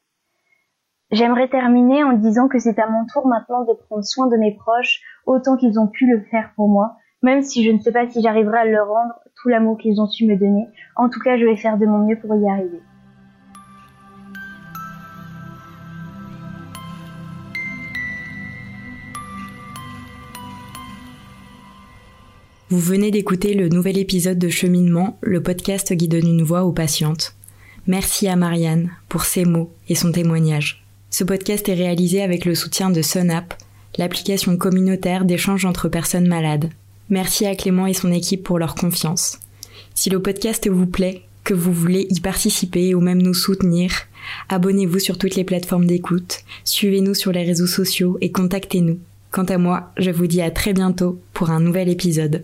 J'aimerais 1.12 1.50
terminer 1.50 2.04
en 2.04 2.14
disant 2.14 2.48
que 2.48 2.58
c'est 2.58 2.80
à 2.80 2.90
mon 2.90 3.06
tour 3.06 3.28
maintenant 3.28 3.66
de 3.66 3.74
prendre 3.74 4.04
soin 4.04 4.28
de 4.28 4.38
mes 4.38 4.56
proches 4.56 5.02
autant 5.26 5.58
qu'ils 5.58 5.80
ont 5.80 5.88
pu 5.88 6.08
le 6.08 6.22
faire 6.32 6.52
pour 6.56 6.70
moi, 6.70 6.96
même 7.22 7.44
si 7.44 7.64
je 7.64 7.72
ne 7.72 7.80
sais 7.80 7.92
pas 7.92 8.10
si 8.10 8.22
j'arriverai 8.22 8.60
à 8.60 8.66
leur 8.66 8.88
rendre 8.88 9.14
tout 9.36 9.50
l'amour 9.50 9.78
qu'ils 9.78 10.02
ont 10.02 10.08
su 10.08 10.26
me 10.26 10.38
donner. 10.38 10.68
En 10.96 11.10
tout 11.10 11.20
cas, 11.20 11.38
je 11.38 11.46
vais 11.46 11.56
faire 11.56 11.78
de 11.78 11.86
mon 11.86 12.00
mieux 12.00 12.20
pour 12.20 12.36
y 12.36 12.50
arriver. 12.50 12.82
Vous 22.74 22.80
venez 22.80 23.12
d'écouter 23.12 23.54
le 23.54 23.70
nouvel 23.70 24.00
épisode 24.00 24.40
de 24.40 24.50
Cheminement, 24.50 25.20
le 25.22 25.44
podcast 25.44 25.96
qui 25.96 26.08
donne 26.08 26.28
une 26.28 26.42
voix 26.42 26.64
aux 26.64 26.72
patientes. 26.72 27.36
Merci 27.86 28.28
à 28.28 28.36
Marianne 28.36 28.90
pour 29.10 29.26
ses 29.26 29.46
mots 29.46 29.72
et 29.90 29.94
son 29.94 30.12
témoignage. 30.12 30.84
Ce 31.12 31.24
podcast 31.24 31.70
est 31.70 31.76
réalisé 31.76 32.24
avec 32.24 32.46
le 32.46 32.56
soutien 32.56 32.90
de 32.90 33.04
SunApp, 33.04 33.54
l'application 34.00 34.58
communautaire 34.58 35.24
d'échange 35.24 35.66
entre 35.66 35.88
personnes 35.88 36.28
malades. 36.28 36.72
Merci 37.12 37.46
à 37.46 37.56
Clément 37.56 37.86
et 37.86 37.94
son 37.94 38.12
équipe 38.12 38.42
pour 38.42 38.58
leur 38.58 38.74
confiance. 38.74 39.38
Si 39.94 40.10
le 40.10 40.20
podcast 40.20 40.68
vous 40.68 40.88
plaît, 40.88 41.22
que 41.44 41.54
vous 41.54 41.74
voulez 41.74 42.08
y 42.10 42.22
participer 42.22 42.96
ou 42.96 43.02
même 43.02 43.22
nous 43.22 43.36
soutenir, 43.36 43.92
abonnez-vous 44.50 44.98
sur 44.98 45.20
toutes 45.20 45.36
les 45.36 45.44
plateformes 45.44 45.86
d'écoute, 45.86 46.40
suivez-nous 46.64 47.14
sur 47.14 47.34
les 47.34 47.44
réseaux 47.44 47.68
sociaux 47.68 48.18
et 48.20 48.32
contactez-nous. 48.32 48.98
Quant 49.30 49.46
à 49.46 49.60
moi, 49.60 49.92
je 49.96 50.10
vous 50.10 50.26
dis 50.26 50.42
à 50.42 50.50
très 50.50 50.74
bientôt 50.74 51.22
pour 51.34 51.52
un 51.52 51.60
nouvel 51.60 51.88
épisode. 51.88 52.42